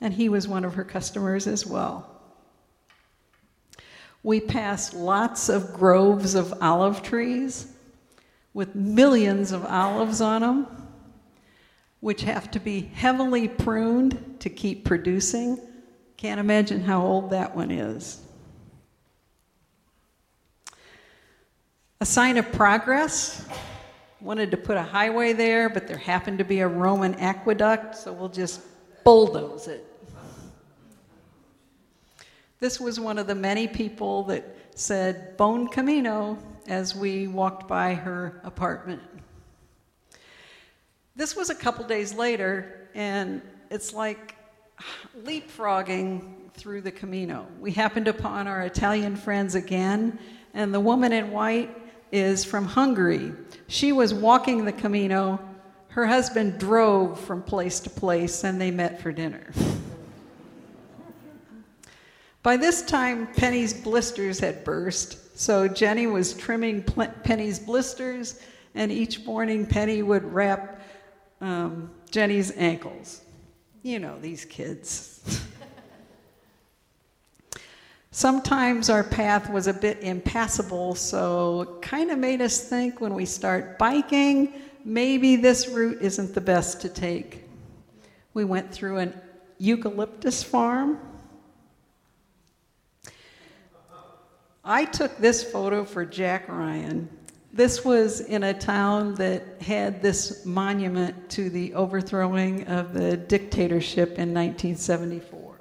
And 0.00 0.14
he 0.14 0.28
was 0.28 0.48
one 0.48 0.64
of 0.64 0.74
her 0.74 0.84
customers 0.84 1.46
as 1.46 1.66
well. 1.66 2.09
We 4.22 4.40
passed 4.40 4.94
lots 4.94 5.48
of 5.48 5.72
groves 5.72 6.34
of 6.34 6.62
olive 6.62 7.02
trees 7.02 7.66
with 8.52 8.74
millions 8.74 9.52
of 9.52 9.64
olives 9.64 10.20
on 10.20 10.42
them, 10.42 10.66
which 12.00 12.22
have 12.22 12.50
to 12.50 12.60
be 12.60 12.80
heavily 12.80 13.48
pruned 13.48 14.36
to 14.40 14.50
keep 14.50 14.84
producing. 14.84 15.58
Can't 16.16 16.40
imagine 16.40 16.82
how 16.82 17.02
old 17.02 17.30
that 17.30 17.56
one 17.56 17.70
is. 17.70 18.20
A 22.00 22.06
sign 22.06 22.36
of 22.36 22.50
progress. 22.52 23.46
Wanted 24.20 24.50
to 24.50 24.58
put 24.58 24.76
a 24.76 24.82
highway 24.82 25.32
there, 25.32 25.70
but 25.70 25.86
there 25.86 25.96
happened 25.96 26.38
to 26.38 26.44
be 26.44 26.60
a 26.60 26.68
Roman 26.68 27.14
aqueduct, 27.14 27.96
so 27.96 28.12
we'll 28.12 28.28
just 28.28 28.60
bulldoze 29.02 29.66
it. 29.66 29.89
This 32.60 32.78
was 32.78 33.00
one 33.00 33.16
of 33.16 33.26
the 33.26 33.34
many 33.34 33.66
people 33.66 34.24
that 34.24 34.44
said 34.74 35.38
Bon 35.38 35.66
Camino 35.66 36.36
as 36.68 36.94
we 36.94 37.26
walked 37.26 37.66
by 37.66 37.94
her 37.94 38.38
apartment. 38.44 39.00
This 41.16 41.34
was 41.34 41.48
a 41.48 41.54
couple 41.54 41.86
days 41.86 42.12
later, 42.12 42.86
and 42.94 43.40
it's 43.70 43.94
like 43.94 44.36
leapfrogging 45.24 46.52
through 46.52 46.82
the 46.82 46.90
Camino. 46.90 47.46
We 47.60 47.70
happened 47.70 48.08
upon 48.08 48.46
our 48.46 48.60
Italian 48.60 49.16
friends 49.16 49.54
again, 49.54 50.18
and 50.52 50.74
the 50.74 50.80
woman 50.80 51.14
in 51.14 51.30
white 51.30 51.74
is 52.12 52.44
from 52.44 52.66
Hungary. 52.66 53.32
She 53.68 53.92
was 53.92 54.12
walking 54.12 54.66
the 54.66 54.72
Camino. 54.72 55.40
Her 55.88 56.04
husband 56.04 56.58
drove 56.58 57.18
from 57.20 57.42
place 57.42 57.80
to 57.80 57.90
place, 57.90 58.44
and 58.44 58.60
they 58.60 58.70
met 58.70 59.00
for 59.00 59.12
dinner. 59.12 59.50
By 62.42 62.56
this 62.56 62.80
time, 62.80 63.26
Penny's 63.34 63.74
blisters 63.74 64.40
had 64.40 64.64
burst, 64.64 65.38
so 65.38 65.68
Jenny 65.68 66.06
was 66.06 66.32
trimming 66.32 66.82
Penny's 66.82 67.58
blisters, 67.58 68.40
and 68.74 68.90
each 68.90 69.24
morning 69.26 69.66
Penny 69.66 70.02
would 70.02 70.24
wrap 70.24 70.80
um, 71.42 71.90
Jenny's 72.10 72.56
ankles. 72.56 73.20
You 73.82 73.98
know, 73.98 74.18
these 74.20 74.46
kids. 74.46 75.44
Sometimes 78.10 78.88
our 78.88 79.04
path 79.04 79.50
was 79.50 79.66
a 79.66 79.74
bit 79.74 79.98
impassable, 80.00 80.94
so 80.94 81.78
kind 81.82 82.10
of 82.10 82.18
made 82.18 82.40
us 82.40 82.68
think 82.68 83.02
when 83.02 83.12
we 83.12 83.26
start 83.26 83.78
biking, 83.78 84.54
maybe 84.82 85.36
this 85.36 85.68
route 85.68 86.00
isn't 86.00 86.34
the 86.34 86.40
best 86.40 86.80
to 86.80 86.88
take. 86.88 87.44
We 88.32 88.44
went 88.46 88.72
through 88.72 88.96
an 88.96 89.20
eucalyptus 89.58 90.42
farm 90.42 90.98
I 94.70 94.84
took 94.84 95.18
this 95.18 95.42
photo 95.42 95.84
for 95.84 96.04
Jack 96.06 96.48
Ryan. 96.48 97.08
This 97.52 97.84
was 97.84 98.20
in 98.20 98.44
a 98.44 98.54
town 98.54 99.16
that 99.16 99.60
had 99.60 100.00
this 100.00 100.46
monument 100.46 101.28
to 101.30 101.50
the 101.50 101.74
overthrowing 101.74 102.68
of 102.68 102.92
the 102.92 103.16
dictatorship 103.16 104.10
in 104.10 104.32
1974. 104.32 105.58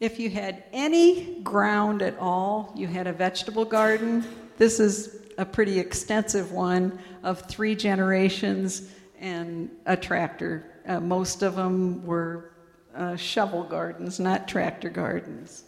If 0.00 0.18
you 0.18 0.30
had 0.30 0.64
any 0.72 1.40
ground 1.44 2.02
at 2.02 2.18
all, 2.18 2.72
you 2.74 2.88
had 2.88 3.06
a 3.06 3.12
vegetable 3.12 3.64
garden. 3.64 4.24
This 4.58 4.80
is 4.80 5.28
a 5.38 5.46
pretty 5.46 5.78
extensive 5.78 6.50
one 6.50 6.98
of 7.22 7.42
three 7.42 7.76
generations 7.76 8.90
and 9.20 9.70
a 9.86 9.96
tractor. 9.96 10.72
Uh, 10.88 10.98
most 10.98 11.44
of 11.44 11.54
them 11.54 12.04
were 12.04 12.50
uh, 12.96 13.16
shovel 13.16 13.62
gardens, 13.64 14.18
not 14.18 14.48
tractor 14.48 14.88
gardens. 14.88 15.64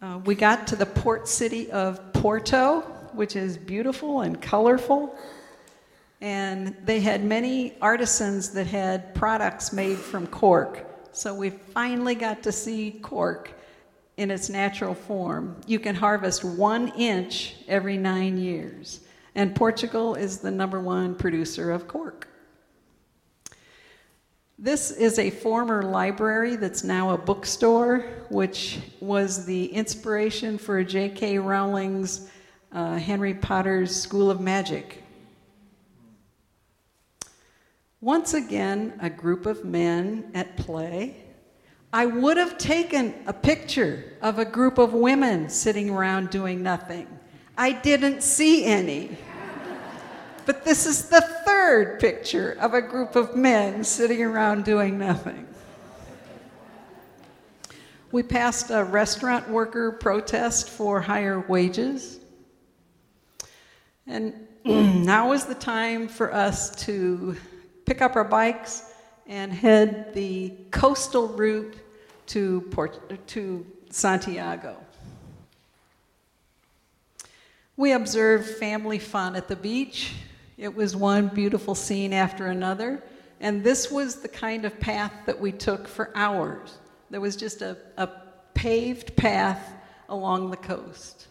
Uh, 0.00 0.18
we 0.24 0.34
got 0.34 0.66
to 0.66 0.76
the 0.76 0.86
port 0.86 1.28
city 1.28 1.70
of 1.70 2.12
Porto, 2.12 2.80
which 3.12 3.36
is 3.36 3.56
beautiful 3.56 4.20
and 4.22 4.40
colorful. 4.40 5.16
And 6.20 6.76
they 6.84 7.00
had 7.00 7.24
many 7.24 7.74
artisans 7.80 8.50
that 8.50 8.66
had 8.66 9.14
products 9.14 9.72
made 9.72 9.98
from 9.98 10.26
cork. 10.26 10.84
So 11.12 11.34
we 11.34 11.50
finally 11.50 12.14
got 12.14 12.42
to 12.42 12.52
see 12.52 12.92
cork 13.02 13.52
in 14.16 14.30
its 14.30 14.48
natural 14.48 14.94
form. 14.94 15.56
You 15.66 15.78
can 15.78 15.94
harvest 15.94 16.44
one 16.44 16.88
inch 16.96 17.56
every 17.68 17.96
nine 17.96 18.38
years. 18.38 19.00
And 19.34 19.54
Portugal 19.54 20.14
is 20.14 20.38
the 20.38 20.50
number 20.50 20.80
one 20.80 21.14
producer 21.14 21.70
of 21.70 21.86
cork. 21.86 22.28
This 24.58 24.90
is 24.90 25.18
a 25.18 25.28
former 25.28 25.82
library 25.82 26.56
that's 26.56 26.82
now 26.82 27.10
a 27.10 27.18
bookstore, 27.18 28.06
which 28.30 28.78
was 29.00 29.44
the 29.44 29.66
inspiration 29.66 30.56
for 30.56 30.82
J.K. 30.82 31.38
Rowling's 31.38 32.30
uh, 32.72 32.98
Potter's 33.42 33.94
School 33.94 34.30
of 34.30 34.40
Magic. 34.40 35.02
Once 38.00 38.32
again, 38.32 38.94
a 39.02 39.10
group 39.10 39.44
of 39.44 39.66
men 39.66 40.30
at 40.32 40.56
play. 40.56 41.16
I 41.92 42.06
would 42.06 42.38
have 42.38 42.56
taken 42.56 43.14
a 43.26 43.34
picture 43.34 44.04
of 44.22 44.38
a 44.38 44.44
group 44.46 44.78
of 44.78 44.94
women 44.94 45.50
sitting 45.50 45.90
around 45.90 46.30
doing 46.30 46.62
nothing. 46.62 47.06
I 47.58 47.72
didn't 47.72 48.22
see 48.22 48.64
any. 48.64 49.18
But 50.46 50.64
this 50.64 50.86
is 50.86 51.08
the 51.08 51.20
third 51.20 51.98
picture 51.98 52.56
of 52.60 52.72
a 52.72 52.80
group 52.80 53.16
of 53.16 53.34
men 53.34 53.82
sitting 53.82 54.22
around 54.22 54.64
doing 54.64 54.96
nothing. 54.96 55.44
We 58.12 58.22
passed 58.22 58.70
a 58.70 58.84
restaurant 58.84 59.50
worker 59.50 59.90
protest 59.90 60.70
for 60.70 61.00
higher 61.00 61.40
wages. 61.40 62.20
And 64.06 64.34
now 64.64 65.32
is 65.32 65.46
the 65.46 65.56
time 65.56 66.06
for 66.06 66.32
us 66.32 66.70
to 66.84 67.36
pick 67.84 68.00
up 68.00 68.14
our 68.14 68.24
bikes 68.24 68.84
and 69.26 69.52
head 69.52 70.14
the 70.14 70.54
coastal 70.70 71.26
route 71.26 71.74
to, 72.26 72.60
Port- 72.70 73.26
to 73.28 73.66
Santiago. 73.90 74.76
We 77.76 77.90
observed 77.90 78.48
family 78.48 79.00
fun 79.00 79.34
at 79.34 79.48
the 79.48 79.56
beach 79.56 80.14
it 80.56 80.74
was 80.74 80.96
one 80.96 81.28
beautiful 81.28 81.74
scene 81.74 82.12
after 82.12 82.46
another. 82.46 83.02
And 83.40 83.62
this 83.62 83.90
was 83.90 84.16
the 84.16 84.28
kind 84.28 84.64
of 84.64 84.80
path 84.80 85.12
that 85.26 85.40
we 85.40 85.52
took 85.52 85.86
for 85.86 86.10
hours. 86.14 86.78
There 87.10 87.20
was 87.20 87.36
just 87.36 87.62
a, 87.62 87.76
a 87.96 88.08
paved 88.54 89.16
path 89.16 89.74
along 90.08 90.50
the 90.50 90.56
coast. 90.56 91.28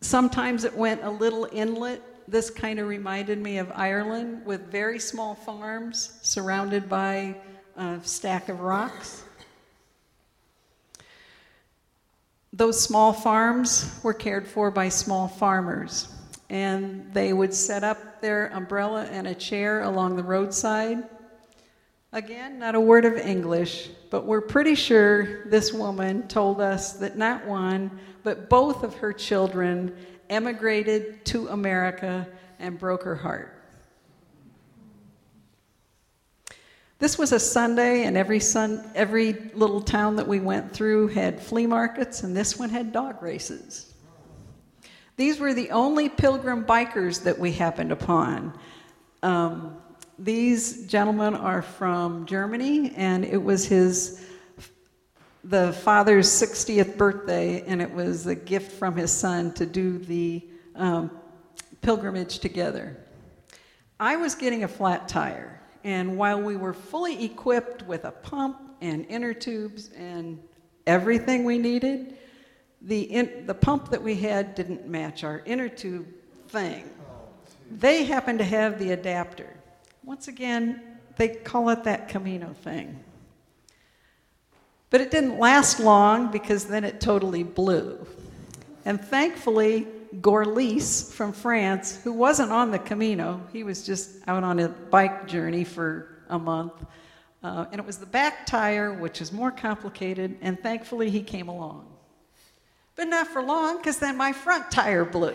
Sometimes 0.00 0.64
it 0.64 0.74
went 0.76 1.02
a 1.02 1.10
little 1.10 1.48
inlet 1.50 2.02
this 2.28 2.50
kind 2.50 2.78
of 2.78 2.86
reminded 2.86 3.38
me 3.38 3.56
of 3.56 3.72
Ireland 3.74 4.44
with 4.44 4.70
very 4.70 4.98
small 4.98 5.34
farms 5.34 6.18
surrounded 6.20 6.86
by 6.86 7.36
a 7.74 7.98
stack 8.02 8.50
of 8.50 8.60
rocks. 8.60 9.24
Those 12.52 12.80
small 12.80 13.14
farms 13.14 13.98
were 14.02 14.12
cared 14.12 14.46
for 14.46 14.70
by 14.70 14.90
small 14.90 15.26
farmers, 15.26 16.08
and 16.50 17.12
they 17.12 17.32
would 17.32 17.52
set 17.52 17.84
up 17.84 18.20
their 18.20 18.46
umbrella 18.48 19.04
and 19.10 19.26
a 19.26 19.34
chair 19.34 19.82
along 19.82 20.16
the 20.16 20.22
roadside. 20.22 21.04
Again, 22.12 22.58
not 22.58 22.74
a 22.74 22.80
word 22.80 23.04
of 23.04 23.16
English, 23.18 23.90
but 24.10 24.24
we're 24.24 24.40
pretty 24.40 24.74
sure 24.74 25.44
this 25.46 25.72
woman 25.72 26.26
told 26.26 26.60
us 26.60 26.94
that 26.94 27.18
not 27.18 27.46
one, 27.46 27.90
but 28.22 28.48
both 28.48 28.82
of 28.82 28.94
her 28.96 29.12
children 29.12 29.94
emigrated 30.30 31.24
to 31.26 31.48
America 31.48 32.26
and 32.58 32.78
broke 32.78 33.02
her 33.02 33.16
heart. 33.16 33.54
This 36.98 37.16
was 37.16 37.32
a 37.32 37.38
Sunday, 37.38 38.04
and 38.04 38.16
every, 38.16 38.40
sun, 38.40 38.90
every 38.94 39.34
little 39.54 39.80
town 39.80 40.16
that 40.16 40.26
we 40.26 40.40
went 40.40 40.72
through 40.72 41.08
had 41.08 41.40
flea 41.40 41.66
markets, 41.66 42.24
and 42.24 42.36
this 42.36 42.58
one 42.58 42.70
had 42.70 42.90
dog 42.92 43.22
races. 43.22 43.87
These 45.18 45.40
were 45.40 45.52
the 45.52 45.72
only 45.72 46.08
pilgrim 46.08 46.64
bikers 46.64 47.24
that 47.24 47.36
we 47.36 47.50
happened 47.50 47.90
upon. 47.90 48.56
Um, 49.24 49.76
these 50.16 50.86
gentlemen 50.86 51.34
are 51.34 51.60
from 51.60 52.24
Germany, 52.24 52.92
and 52.94 53.24
it 53.24 53.42
was 53.42 53.66
his 53.66 54.24
the 55.42 55.72
father's 55.72 56.28
60th 56.28 56.96
birthday, 56.96 57.62
and 57.66 57.82
it 57.82 57.92
was 57.92 58.28
a 58.28 58.34
gift 58.36 58.70
from 58.70 58.96
his 58.96 59.10
son 59.10 59.52
to 59.54 59.66
do 59.66 59.98
the 59.98 60.46
um, 60.76 61.10
pilgrimage 61.80 62.38
together. 62.38 62.96
I 63.98 64.16
was 64.16 64.36
getting 64.36 64.62
a 64.62 64.68
flat 64.68 65.08
tire. 65.08 65.60
And 65.82 66.16
while 66.16 66.40
we 66.40 66.54
were 66.54 66.74
fully 66.74 67.24
equipped 67.24 67.82
with 67.88 68.04
a 68.04 68.12
pump 68.12 68.60
and 68.80 69.04
inner 69.06 69.34
tubes 69.34 69.90
and 69.96 70.40
everything 70.86 71.42
we 71.42 71.58
needed, 71.58 72.17
the, 72.82 73.02
in, 73.02 73.46
the 73.46 73.54
pump 73.54 73.90
that 73.90 74.02
we 74.02 74.14
had 74.14 74.54
didn't 74.54 74.86
match 74.86 75.24
our 75.24 75.42
inner 75.44 75.68
tube 75.68 76.06
thing. 76.48 76.88
They 77.70 78.04
happened 78.04 78.38
to 78.38 78.44
have 78.44 78.78
the 78.78 78.92
adapter. 78.92 79.54
Once 80.04 80.28
again, 80.28 80.80
they 81.16 81.28
call 81.28 81.68
it 81.70 81.84
that 81.84 82.08
Camino 82.08 82.54
thing. 82.62 83.04
But 84.90 85.00
it 85.00 85.10
didn't 85.10 85.38
last 85.38 85.80
long 85.80 86.30
because 86.30 86.64
then 86.64 86.84
it 86.84 87.00
totally 87.00 87.42
blew. 87.42 88.06
And 88.84 89.00
thankfully, 89.00 89.86
Gorlice 90.20 91.12
from 91.12 91.32
France, 91.32 92.00
who 92.02 92.12
wasn't 92.12 92.52
on 92.52 92.70
the 92.70 92.78
Camino, 92.78 93.42
he 93.52 93.64
was 93.64 93.84
just 93.84 94.16
out 94.26 94.44
on 94.44 94.58
a 94.60 94.68
bike 94.68 95.26
journey 95.26 95.64
for 95.64 96.22
a 96.30 96.38
month. 96.38 96.72
Uh, 97.42 97.66
and 97.70 97.78
it 97.78 97.86
was 97.86 97.98
the 97.98 98.06
back 98.06 98.46
tire, 98.46 98.94
which 98.94 99.20
is 99.20 99.32
more 99.32 99.50
complicated, 99.50 100.38
and 100.40 100.58
thankfully 100.60 101.10
he 101.10 101.22
came 101.22 101.48
along. 101.48 101.87
But 102.98 103.06
not 103.06 103.28
for 103.28 103.40
long, 103.40 103.76
because 103.76 103.98
then 103.98 104.16
my 104.16 104.32
front 104.32 104.72
tire 104.72 105.04
blew. 105.04 105.32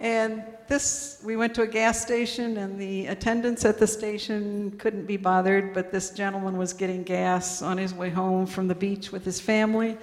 and 0.00 0.42
this, 0.66 1.20
we 1.24 1.36
went 1.36 1.54
to 1.54 1.62
a 1.62 1.66
gas 1.68 2.02
station, 2.02 2.56
and 2.56 2.76
the 2.76 3.06
attendants 3.06 3.64
at 3.64 3.78
the 3.78 3.86
station 3.86 4.72
couldn't 4.78 5.06
be 5.06 5.16
bothered, 5.16 5.72
but 5.72 5.92
this 5.92 6.10
gentleman 6.10 6.58
was 6.58 6.72
getting 6.72 7.04
gas 7.04 7.62
on 7.62 7.78
his 7.78 7.94
way 7.94 8.10
home 8.10 8.46
from 8.46 8.66
the 8.66 8.74
beach 8.74 9.12
with 9.12 9.24
his 9.24 9.40
family 9.40 9.96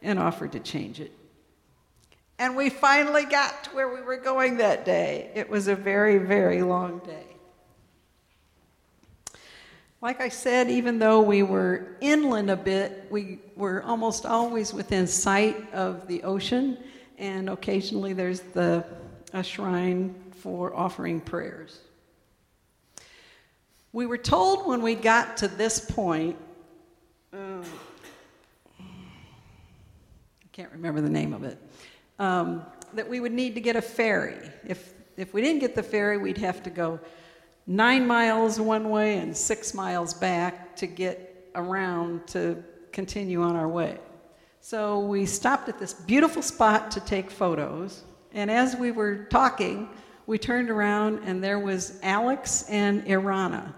and 0.00 0.18
offered 0.18 0.52
to 0.52 0.58
change 0.58 1.00
it. 1.00 1.12
And 2.38 2.56
we 2.56 2.70
finally 2.70 3.26
got 3.26 3.64
to 3.64 3.70
where 3.72 3.94
we 3.94 4.00
were 4.00 4.16
going 4.16 4.56
that 4.56 4.86
day. 4.86 5.30
It 5.34 5.50
was 5.50 5.68
a 5.68 5.76
very, 5.76 6.16
very 6.16 6.62
long 6.62 7.00
day. 7.00 7.35
Like 10.02 10.20
I 10.20 10.28
said, 10.28 10.70
even 10.70 10.98
though 10.98 11.22
we 11.22 11.42
were 11.42 11.96
inland 12.02 12.50
a 12.50 12.56
bit, 12.56 13.06
we 13.10 13.38
were 13.56 13.82
almost 13.82 14.26
always 14.26 14.74
within 14.74 15.06
sight 15.06 15.72
of 15.72 16.06
the 16.06 16.22
ocean, 16.22 16.76
and 17.16 17.48
occasionally 17.48 18.12
there's 18.12 18.40
the, 18.40 18.84
a 19.32 19.42
shrine 19.42 20.14
for 20.32 20.76
offering 20.76 21.20
prayers. 21.20 21.80
We 23.94 24.04
were 24.04 24.18
told 24.18 24.66
when 24.66 24.82
we 24.82 24.94
got 24.94 25.38
to 25.38 25.48
this 25.48 25.80
point, 25.80 26.36
uh, 27.32 27.62
I 28.78 28.84
can't 30.52 30.72
remember 30.72 31.00
the 31.00 31.08
name 31.08 31.32
of 31.32 31.42
it 31.44 31.58
um, 32.18 32.62
that 32.92 33.08
we 33.08 33.18
would 33.18 33.32
need 33.32 33.54
to 33.54 33.62
get 33.62 33.76
a 33.76 33.82
ferry. 33.82 34.36
If, 34.66 34.92
if 35.16 35.32
we 35.32 35.40
didn't 35.40 35.60
get 35.60 35.74
the 35.74 35.82
ferry, 35.82 36.18
we'd 36.18 36.36
have 36.36 36.62
to 36.64 36.70
go 36.70 37.00
nine 37.66 38.06
miles 38.06 38.60
one 38.60 38.90
way 38.90 39.18
and 39.18 39.36
six 39.36 39.74
miles 39.74 40.14
back 40.14 40.76
to 40.76 40.86
get 40.86 41.50
around 41.54 42.26
to 42.28 42.62
continue 42.92 43.42
on 43.42 43.56
our 43.56 43.68
way. 43.68 43.98
So 44.60 45.00
we 45.00 45.26
stopped 45.26 45.68
at 45.68 45.78
this 45.78 45.94
beautiful 45.94 46.42
spot 46.42 46.90
to 46.92 47.00
take 47.00 47.30
photos. 47.30 48.02
And 48.32 48.50
as 48.50 48.76
we 48.76 48.90
were 48.90 49.24
talking, 49.30 49.88
we 50.26 50.38
turned 50.38 50.70
around 50.70 51.20
and 51.24 51.42
there 51.42 51.58
was 51.58 51.98
Alex 52.02 52.64
and 52.68 53.04
Irana. 53.06 53.72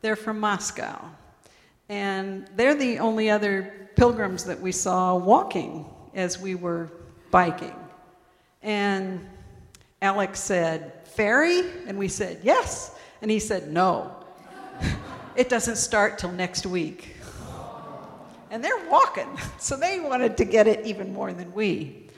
They're 0.00 0.16
from 0.16 0.40
Moscow. 0.40 1.10
And 1.88 2.48
they're 2.56 2.74
the 2.74 3.00
only 3.00 3.30
other 3.30 3.90
pilgrims 3.96 4.44
that 4.44 4.60
we 4.60 4.72
saw 4.72 5.16
walking 5.16 5.84
as 6.14 6.40
we 6.40 6.54
were 6.54 6.90
biking. 7.30 7.74
And 8.62 9.26
Alex 10.00 10.40
said, 10.40 11.06
Ferry? 11.08 11.60
And 11.86 11.98
we 11.98 12.08
said, 12.08 12.40
Yes. 12.42 12.96
And 13.22 13.30
he 13.30 13.38
said, 13.38 13.72
No. 13.72 14.16
it 15.36 15.48
doesn't 15.48 15.76
start 15.76 16.18
till 16.18 16.32
next 16.32 16.66
week. 16.66 17.16
And 18.50 18.64
they're 18.64 18.88
walking, 18.90 19.28
so 19.58 19.76
they 19.76 20.00
wanted 20.00 20.36
to 20.38 20.44
get 20.44 20.66
it 20.66 20.84
even 20.86 21.12
more 21.12 21.32
than 21.32 21.52
we. 21.54 22.08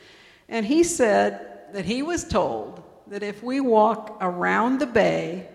And 0.49 0.65
he 0.65 0.83
said 0.83 1.73
that 1.73 1.85
he 1.85 2.03
was 2.03 2.25
told 2.25 2.83
that 3.09 3.23
if 3.23 3.43
we 3.43 3.61
walk 3.61 4.19
around 4.21 4.79
the 4.79 4.87
bay, 4.87 5.49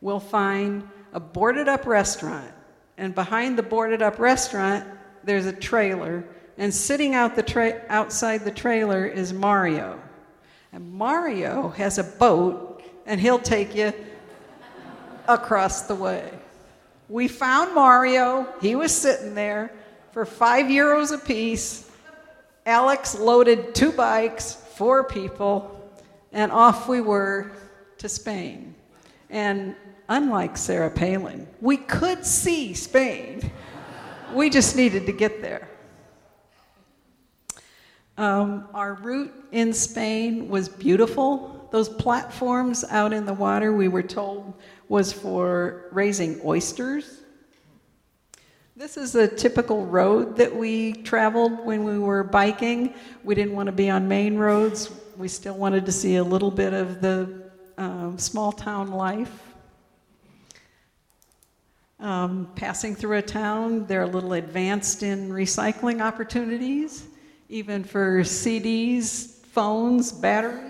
we'll 0.00 0.20
find 0.20 0.88
a 1.12 1.20
boarded 1.20 1.68
up 1.68 1.86
restaurant. 1.86 2.52
And 2.98 3.14
behind 3.14 3.56
the 3.56 3.62
boarded 3.62 4.02
up 4.02 4.18
restaurant, 4.18 4.86
there's 5.24 5.46
a 5.46 5.52
trailer 5.52 6.24
and 6.60 6.74
sitting 6.74 7.14
out 7.14 7.36
the 7.36 7.42
tra- 7.42 7.80
outside 7.88 8.44
the 8.44 8.50
trailer 8.50 9.06
is 9.06 9.32
Mario. 9.32 9.98
And 10.74 10.92
Mario 10.92 11.70
has 11.70 11.96
a 11.96 12.04
boat, 12.04 12.82
and 13.06 13.18
he'll 13.18 13.38
take 13.38 13.74
you 13.74 13.94
across 15.34 15.82
the 15.82 15.94
way. 15.94 16.30
We 17.08 17.28
found 17.28 17.74
Mario. 17.74 18.46
He 18.60 18.74
was 18.74 18.94
sitting 18.94 19.34
there 19.34 19.72
for 20.12 20.24
five 20.24 20.66
euros 20.66 21.12
a 21.12 21.18
piece. 21.18 21.90
Alex 22.66 23.18
loaded 23.18 23.74
two 23.74 23.92
bikes, 23.92 24.54
four 24.54 25.04
people, 25.04 25.90
and 26.32 26.52
off 26.52 26.88
we 26.88 27.00
were 27.00 27.52
to 27.98 28.08
Spain. 28.08 28.74
And 29.28 29.76
unlike 30.08 30.56
Sarah 30.56 30.90
Palin, 30.90 31.46
we 31.60 31.76
could 31.76 32.24
see 32.24 32.74
Spain. 32.74 33.50
We 34.34 34.50
just 34.50 34.76
needed 34.76 35.06
to 35.06 35.12
get 35.12 35.42
there. 35.42 35.68
Um, 38.16 38.68
our 38.74 38.94
route 38.94 39.32
in 39.50 39.72
Spain 39.72 40.48
was 40.48 40.68
beautiful. 40.68 41.68
Those 41.70 41.88
platforms 41.88 42.84
out 42.90 43.12
in 43.12 43.24
the 43.24 43.32
water, 43.32 43.72
we 43.72 43.88
were 43.88 44.02
told, 44.02 44.52
was 44.90 45.12
for 45.12 45.84
raising 45.92 46.40
oysters. 46.44 47.20
This 48.74 48.96
is 48.96 49.14
a 49.14 49.28
typical 49.28 49.86
road 49.86 50.36
that 50.36 50.54
we 50.54 50.94
traveled 50.94 51.64
when 51.64 51.84
we 51.84 51.96
were 51.96 52.24
biking. 52.24 52.94
We 53.22 53.36
didn't 53.36 53.54
want 53.54 53.68
to 53.68 53.72
be 53.72 53.88
on 53.88 54.08
main 54.08 54.36
roads. 54.36 54.90
We 55.16 55.28
still 55.28 55.54
wanted 55.54 55.86
to 55.86 55.92
see 55.92 56.16
a 56.16 56.24
little 56.24 56.50
bit 56.50 56.72
of 56.72 57.00
the 57.00 57.50
um, 57.78 58.18
small 58.18 58.50
town 58.50 58.90
life. 58.90 59.54
Um, 62.00 62.50
passing 62.56 62.96
through 62.96 63.18
a 63.18 63.22
town, 63.22 63.86
they're 63.86 64.02
a 64.02 64.06
little 64.06 64.32
advanced 64.32 65.04
in 65.04 65.30
recycling 65.30 66.02
opportunities 66.02 67.06
even 67.48 67.84
for 67.84 68.22
CDs, 68.22 69.44
phones, 69.52 70.10
batteries. 70.10 70.69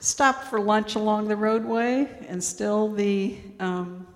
Stopped 0.00 0.44
for 0.44 0.60
lunch 0.60 0.94
along 0.94 1.26
the 1.26 1.34
roadway, 1.34 2.08
and 2.28 2.42
still 2.42 2.92
the 2.92 3.36
um, 3.58 4.06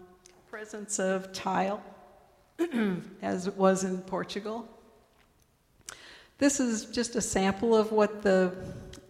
presence 0.48 1.00
of 1.00 1.32
tile, 1.32 1.82
as 3.22 3.48
it 3.48 3.56
was 3.56 3.82
in 3.82 3.98
Portugal. 4.02 4.68
This 6.38 6.60
is 6.60 6.84
just 6.84 7.16
a 7.16 7.20
sample 7.20 7.74
of 7.74 7.90
what 7.90 8.22
the 8.22 8.54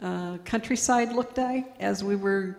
uh, 0.00 0.38
countryside 0.44 1.12
looked 1.12 1.36
like 1.36 1.74
as 1.78 2.02
we 2.02 2.16
were 2.16 2.58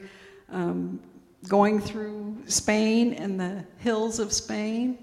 um, 0.52 1.00
going 1.48 1.80
through 1.80 2.38
Spain 2.46 3.14
and 3.14 3.40
the 3.40 3.66
hills 3.80 4.20
of 4.20 4.32
Spain 4.32 4.98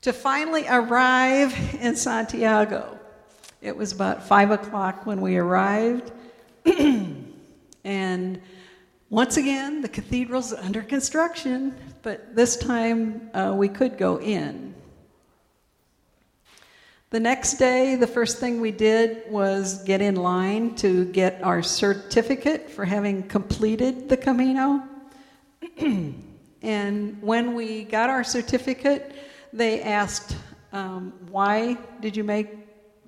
to 0.00 0.12
finally 0.12 0.66
arrive 0.68 1.56
in 1.80 1.94
Santiago. 1.94 2.98
It 3.60 3.76
was 3.76 3.92
about 3.92 4.26
five 4.26 4.50
o'clock 4.50 5.06
when 5.06 5.20
we 5.20 5.36
arrived. 5.36 6.10
and 7.84 8.40
once 9.12 9.36
again, 9.36 9.82
the 9.82 9.90
cathedral's 9.90 10.54
under 10.54 10.80
construction, 10.80 11.76
but 12.00 12.34
this 12.34 12.56
time 12.56 13.30
uh, 13.34 13.52
we 13.54 13.68
could 13.68 13.98
go 13.98 14.18
in. 14.18 14.74
The 17.10 17.20
next 17.20 17.58
day, 17.58 17.96
the 17.96 18.06
first 18.06 18.38
thing 18.38 18.62
we 18.62 18.70
did 18.70 19.30
was 19.30 19.84
get 19.84 20.00
in 20.00 20.16
line 20.16 20.74
to 20.76 21.04
get 21.04 21.42
our 21.42 21.62
certificate 21.62 22.70
for 22.70 22.86
having 22.86 23.24
completed 23.24 24.08
the 24.08 24.16
Camino. 24.16 24.82
and 26.62 27.20
when 27.20 27.54
we 27.54 27.84
got 27.84 28.08
our 28.08 28.24
certificate, 28.24 29.12
they 29.52 29.82
asked, 29.82 30.34
um, 30.72 31.12
Why 31.28 31.76
did 32.00 32.16
you 32.16 32.24
make 32.24 32.48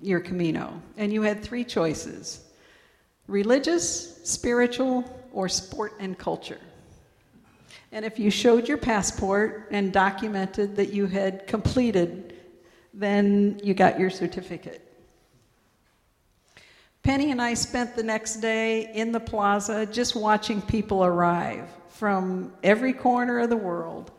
your 0.03 0.19
Camino? 0.19 0.79
And 0.97 1.11
you 1.11 1.23
had 1.23 1.41
three 1.41 1.63
choices 1.63 2.44
religious, 3.27 4.19
spiritual, 4.23 5.03
or 5.31 5.49
sport 5.49 5.93
and 5.99 6.17
culture. 6.17 6.59
And 7.91 8.05
if 8.05 8.19
you 8.19 8.29
showed 8.29 8.67
your 8.67 8.77
passport 8.77 9.67
and 9.71 9.91
documented 9.91 10.75
that 10.75 10.91
you 10.93 11.05
had 11.05 11.47
completed 11.47 12.35
then 12.95 13.59
you 13.61 13.73
got 13.73 13.99
your 13.99 14.09
certificate. 14.09 14.81
Penny 17.03 17.29
and 17.29 17.41
I 17.41 17.53
spent 17.53 17.95
the 17.95 18.03
next 18.03 18.37
day 18.37 18.91
in 18.93 19.11
the 19.11 19.19
plaza 19.19 19.85
just 19.85 20.15
watching 20.15 20.61
people 20.61 21.03
arrive 21.03 21.67
from 21.89 22.53
every 22.63 22.93
corner 22.93 23.39
of 23.39 23.49
the 23.49 23.57
world. 23.57 24.11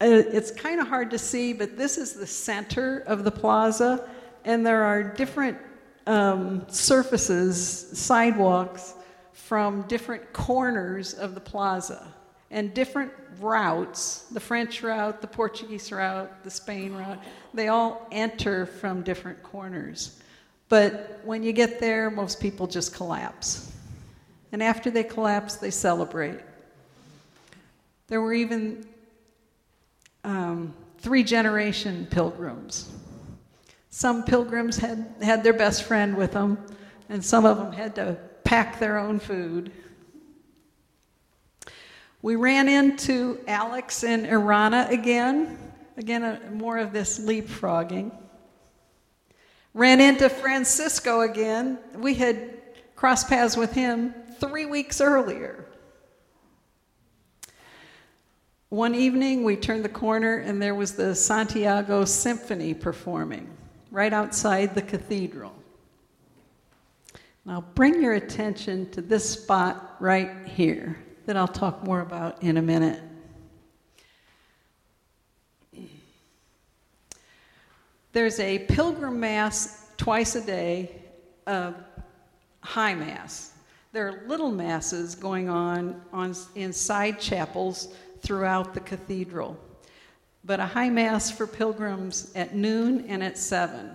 Uh, 0.00 0.06
it's 0.06 0.50
kind 0.50 0.80
of 0.80 0.88
hard 0.88 1.10
to 1.10 1.18
see, 1.18 1.52
but 1.52 1.76
this 1.76 1.98
is 1.98 2.14
the 2.14 2.26
center 2.26 3.00
of 3.00 3.24
the 3.24 3.30
plaza, 3.30 4.08
and 4.46 4.64
there 4.64 4.84
are 4.84 5.02
different 5.02 5.58
um, 6.06 6.64
surfaces, 6.68 7.98
sidewalks, 7.98 8.94
from 9.32 9.82
different 9.88 10.32
corners 10.32 11.14
of 11.14 11.34
the 11.34 11.40
plaza 11.40 12.06
and 12.52 12.72
different 12.72 13.10
routes 13.40 14.26
the 14.32 14.40
French 14.40 14.82
route, 14.82 15.20
the 15.20 15.26
Portuguese 15.26 15.90
route, 15.90 16.44
the 16.44 16.50
Spain 16.50 16.92
route 16.92 17.18
they 17.52 17.68
all 17.68 18.06
enter 18.12 18.66
from 18.66 19.02
different 19.02 19.42
corners. 19.42 20.20
But 20.68 21.20
when 21.24 21.42
you 21.42 21.52
get 21.52 21.80
there, 21.80 22.10
most 22.10 22.40
people 22.40 22.68
just 22.68 22.94
collapse. 22.94 23.72
And 24.52 24.62
after 24.62 24.88
they 24.88 25.02
collapse, 25.02 25.56
they 25.56 25.72
celebrate. 25.72 26.38
There 28.06 28.20
were 28.20 28.32
even 28.32 28.86
um, 30.22 30.74
three 30.98 31.24
generation 31.24 32.06
pilgrims. 32.08 32.88
Some 33.90 34.22
pilgrims 34.22 34.78
had, 34.78 35.14
had 35.20 35.42
their 35.42 35.52
best 35.52 35.82
friend 35.82 36.16
with 36.16 36.32
them, 36.32 36.64
and 37.08 37.24
some 37.24 37.44
of 37.44 37.58
them 37.58 37.72
had 37.72 37.96
to 37.96 38.16
pack 38.44 38.78
their 38.78 38.96
own 38.96 39.18
food. 39.18 39.72
We 42.22 42.36
ran 42.36 42.68
into 42.68 43.40
Alex 43.48 44.04
and 44.04 44.26
Irana 44.26 44.88
again. 44.90 45.58
Again, 45.96 46.22
a, 46.22 46.50
more 46.52 46.78
of 46.78 46.92
this 46.92 47.18
leapfrogging. 47.18 48.16
Ran 49.74 50.00
into 50.00 50.28
Francisco 50.28 51.22
again. 51.22 51.78
We 51.96 52.14
had 52.14 52.62
crossed 52.94 53.28
paths 53.28 53.56
with 53.56 53.72
him 53.72 54.14
three 54.38 54.66
weeks 54.66 55.00
earlier. 55.00 55.66
One 58.68 58.94
evening, 58.94 59.42
we 59.42 59.56
turned 59.56 59.84
the 59.84 59.88
corner 59.88 60.36
and 60.36 60.62
there 60.62 60.76
was 60.76 60.92
the 60.92 61.14
Santiago 61.14 62.04
Symphony 62.04 62.72
performing 62.72 63.56
right 63.90 64.12
outside 64.12 64.74
the 64.74 64.82
cathedral. 64.82 65.54
Now, 67.44 67.64
bring 67.74 68.02
your 68.02 68.14
attention 68.14 68.90
to 68.90 69.00
this 69.00 69.28
spot 69.28 69.96
right 69.98 70.30
here 70.46 71.02
that 71.26 71.36
I'll 71.36 71.48
talk 71.48 71.84
more 71.84 72.00
about 72.00 72.42
in 72.42 72.56
a 72.56 72.62
minute. 72.62 73.00
There's 78.12 78.40
a 78.40 78.58
pilgrim 78.60 79.20
mass 79.20 79.88
twice 79.96 80.34
a 80.34 80.44
day, 80.44 80.90
a 81.46 81.74
high 82.60 82.94
mass. 82.94 83.52
There 83.92 84.08
are 84.08 84.22
little 84.26 84.50
masses 84.50 85.14
going 85.14 85.48
on, 85.48 86.00
on 86.12 86.34
in 86.54 86.72
side 86.72 87.20
chapels 87.20 87.94
throughout 88.20 88.74
the 88.74 88.80
cathedral, 88.80 89.56
but 90.50 90.58
a 90.58 90.66
high 90.66 90.90
mass 90.90 91.30
for 91.30 91.46
pilgrims 91.46 92.32
at 92.34 92.56
noon 92.56 93.04
and 93.06 93.22
at 93.22 93.38
seven. 93.38 93.88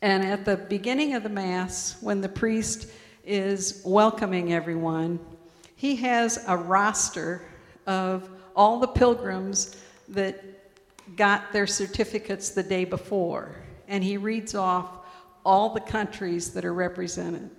And 0.00 0.24
at 0.24 0.46
the 0.46 0.56
beginning 0.56 1.12
of 1.12 1.22
the 1.22 1.28
mass, 1.28 1.98
when 2.00 2.22
the 2.22 2.28
priest 2.30 2.86
is 3.22 3.82
welcoming 3.84 4.54
everyone, 4.54 5.20
he 5.76 5.96
has 5.96 6.42
a 6.48 6.56
roster 6.56 7.42
of 7.86 8.30
all 8.56 8.80
the 8.80 8.88
pilgrims 8.88 9.76
that 10.08 10.42
got 11.16 11.52
their 11.52 11.66
certificates 11.66 12.48
the 12.48 12.62
day 12.62 12.86
before, 12.86 13.56
and 13.88 14.02
he 14.02 14.16
reads 14.16 14.54
off 14.54 15.00
all 15.44 15.74
the 15.74 15.80
countries 15.80 16.54
that 16.54 16.64
are 16.64 16.72
represented. 16.72 17.50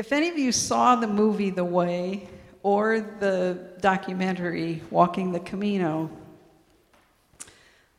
If 0.00 0.12
any 0.12 0.30
of 0.30 0.38
you 0.38 0.50
saw 0.50 0.96
the 0.96 1.06
movie 1.06 1.50
The 1.50 1.62
Way 1.62 2.26
or 2.62 3.00
the 3.00 3.68
documentary 3.82 4.80
Walking 4.90 5.30
the 5.30 5.40
Camino, 5.40 6.08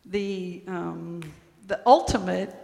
the, 0.07 0.63
um, 0.65 1.21
the 1.67 1.79
ultimate 1.85 2.55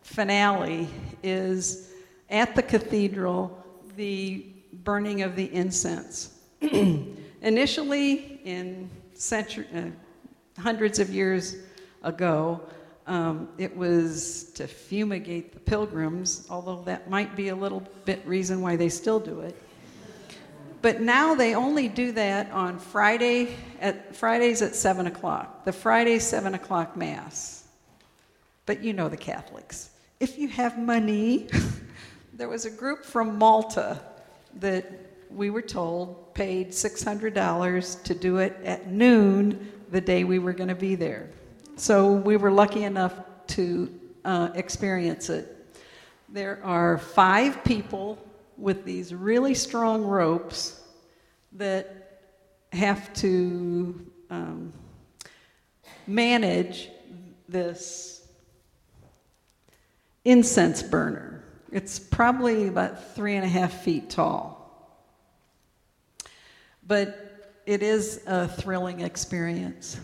finale 0.00 0.88
is 1.22 1.92
at 2.30 2.56
the 2.56 2.62
cathedral, 2.62 3.62
the 3.96 4.46
burning 4.72 5.20
of 5.20 5.36
the 5.36 5.54
incense. 5.54 6.40
Initially, 7.42 8.40
in 8.46 8.88
century, 9.12 9.66
uh, 9.74 10.62
hundreds 10.62 11.00
of 11.00 11.10
years 11.10 11.56
ago, 12.02 12.62
um, 13.06 13.48
it 13.58 13.76
was 13.76 14.50
to 14.54 14.66
fumigate 14.66 15.52
the 15.52 15.60
pilgrims, 15.60 16.46
although 16.50 16.82
that 16.82 17.08
might 17.08 17.36
be 17.36 17.48
a 17.48 17.54
little 17.54 17.82
bit 18.04 18.26
reason 18.26 18.60
why 18.60 18.76
they 18.76 18.88
still 18.88 19.20
do 19.20 19.40
it. 19.40 19.56
But 20.82 21.00
now 21.00 21.34
they 21.34 21.54
only 21.54 21.88
do 21.88 22.12
that 22.12 22.50
on 22.50 22.78
Friday 22.78 23.54
at 23.80 24.14
Fridays 24.14 24.62
at 24.62 24.74
seven 24.74 25.06
o'clock. 25.06 25.64
The 25.64 25.72
Friday 25.72 26.18
seven 26.18 26.54
o'clock 26.54 26.96
mass. 26.96 27.64
But 28.66 28.82
you 28.82 28.92
know 28.92 29.08
the 29.08 29.16
Catholics 29.16 29.90
if 30.20 30.38
you 30.38 30.48
have 30.48 30.78
money, 30.78 31.48
there 32.34 32.48
was 32.48 32.64
a 32.64 32.70
group 32.70 33.04
from 33.04 33.38
Malta 33.38 34.00
that 34.60 34.90
we 35.30 35.50
were 35.50 35.62
told 35.62 36.34
paid 36.34 36.70
$600 36.70 38.02
to 38.04 38.14
do 38.14 38.38
it 38.38 38.56
at 38.64 38.90
noon 38.90 39.72
the 39.90 40.00
day 40.00 40.24
we 40.24 40.38
were 40.38 40.52
going 40.52 40.68
to 40.68 40.74
be 40.74 40.94
there. 40.94 41.28
So 41.78 42.14
we 42.14 42.38
were 42.38 42.50
lucky 42.50 42.84
enough 42.84 43.12
to 43.48 43.92
uh, 44.24 44.48
experience 44.54 45.28
it. 45.28 45.52
There 46.30 46.58
are 46.64 46.96
five 46.96 47.62
people 47.64 48.18
with 48.56 48.86
these 48.86 49.12
really 49.12 49.54
strong 49.54 50.06
ropes 50.06 50.80
that 51.52 52.22
have 52.72 53.12
to 53.14 54.10
um, 54.30 54.72
manage 56.06 56.88
this 57.46 58.26
incense 60.24 60.82
burner. 60.82 61.44
It's 61.70 61.98
probably 61.98 62.68
about 62.68 63.14
three 63.14 63.36
and 63.36 63.44
a 63.44 63.48
half 63.48 63.82
feet 63.82 64.08
tall. 64.08 65.04
But 66.86 67.60
it 67.66 67.82
is 67.82 68.22
a 68.26 68.48
thrilling 68.48 69.00
experience. 69.00 70.00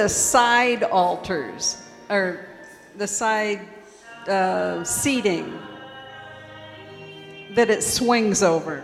The 0.00 0.08
side 0.08 0.82
altars, 0.82 1.76
or 2.08 2.46
the 2.96 3.06
side 3.06 3.60
uh, 4.26 4.82
seating. 4.82 5.58
that 7.54 7.68
it 7.68 7.82
swings 7.82 8.42
over. 8.42 8.82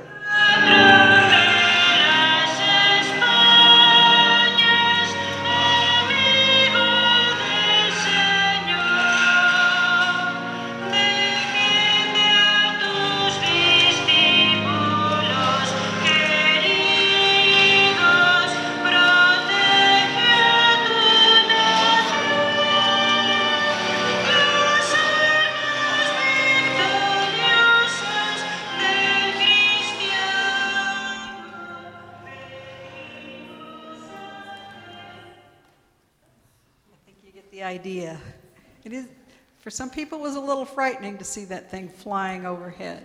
Little 40.47 40.65
frightening 40.65 41.19
to 41.19 41.25
see 41.25 41.45
that 41.47 41.71
thing 41.71 41.89
flying 41.89 42.47
overhead. 42.47 43.03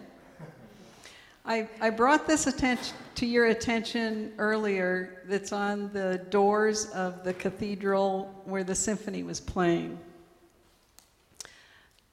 I, 1.44 1.68
I 1.80 1.90
brought 1.90 2.28
this 2.28 2.46
attention 2.46 2.96
to 3.16 3.26
your 3.26 3.48
attention 3.48 4.34
earlier 4.38 5.24
that's 5.26 5.52
on 5.52 5.92
the 5.92 6.26
doors 6.30 6.90
of 6.92 7.24
the 7.24 7.34
cathedral 7.34 8.34
where 8.46 8.64
the 8.64 8.76
symphony 8.76 9.24
was 9.24 9.40
playing. 9.40 10.00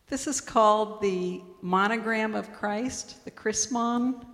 This 0.09 0.27
is 0.27 0.41
called 0.41 1.03
the 1.03 1.43
monogram 1.61 2.35
of 2.35 2.53
Christ, 2.55 3.23
the 3.27 3.31
chrismon. 3.31 4.25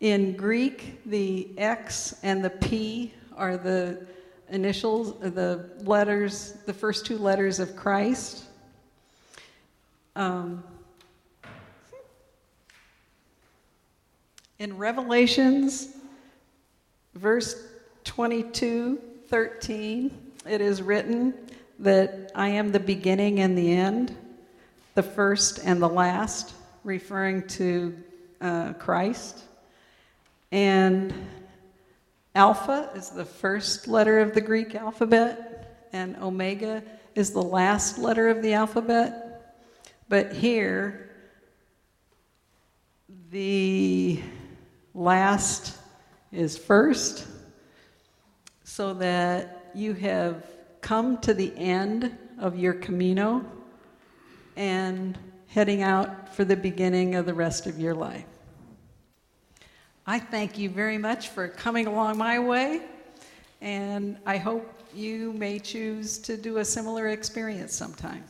In 0.00 0.36
Greek, 0.36 1.00
the 1.06 1.50
X 1.56 2.18
and 2.24 2.44
the 2.44 2.50
P 2.50 3.14
are 3.36 3.56
the 3.56 4.06
initials, 4.48 5.20
the 5.20 5.70
letters, 5.82 6.54
the 6.66 6.74
first 6.74 7.06
two 7.06 7.18
letters 7.18 7.60
of 7.60 7.76
Christ. 7.76 8.46
Um, 10.20 10.62
in 14.58 14.76
Revelations, 14.76 15.96
verse 17.14 17.56
22, 18.04 19.00
13, 19.28 20.32
it 20.46 20.60
is 20.60 20.82
written 20.82 21.32
that 21.78 22.30
I 22.34 22.48
am 22.48 22.70
the 22.70 22.80
beginning 22.80 23.40
and 23.40 23.56
the 23.56 23.72
end, 23.72 24.14
the 24.94 25.02
first 25.02 25.60
and 25.64 25.80
the 25.80 25.88
last, 25.88 26.52
referring 26.84 27.48
to 27.48 27.96
uh, 28.42 28.74
Christ. 28.74 29.42
And 30.52 31.14
Alpha 32.34 32.90
is 32.94 33.08
the 33.08 33.24
first 33.24 33.88
letter 33.88 34.18
of 34.18 34.34
the 34.34 34.42
Greek 34.42 34.74
alphabet, 34.74 35.88
and 35.94 36.14
Omega 36.18 36.82
is 37.14 37.30
the 37.30 37.42
last 37.42 37.96
letter 37.96 38.28
of 38.28 38.42
the 38.42 38.52
alphabet. 38.52 39.28
But 40.10 40.32
here, 40.32 41.08
the 43.30 44.20
last 44.92 45.78
is 46.32 46.58
first, 46.58 47.28
so 48.64 48.92
that 48.94 49.70
you 49.72 49.94
have 49.94 50.44
come 50.80 51.18
to 51.18 51.32
the 51.32 51.56
end 51.56 52.18
of 52.40 52.58
your 52.58 52.72
Camino 52.72 53.44
and 54.56 55.16
heading 55.46 55.82
out 55.82 56.34
for 56.34 56.44
the 56.44 56.56
beginning 56.56 57.14
of 57.14 57.24
the 57.24 57.34
rest 57.34 57.68
of 57.68 57.78
your 57.78 57.94
life. 57.94 58.26
I 60.08 60.18
thank 60.18 60.58
you 60.58 60.70
very 60.70 60.98
much 60.98 61.28
for 61.28 61.46
coming 61.46 61.86
along 61.86 62.18
my 62.18 62.40
way, 62.40 62.82
and 63.60 64.18
I 64.26 64.38
hope 64.38 64.90
you 64.92 65.34
may 65.34 65.60
choose 65.60 66.18
to 66.18 66.36
do 66.36 66.56
a 66.56 66.64
similar 66.64 67.10
experience 67.10 67.72
sometime. 67.72 68.24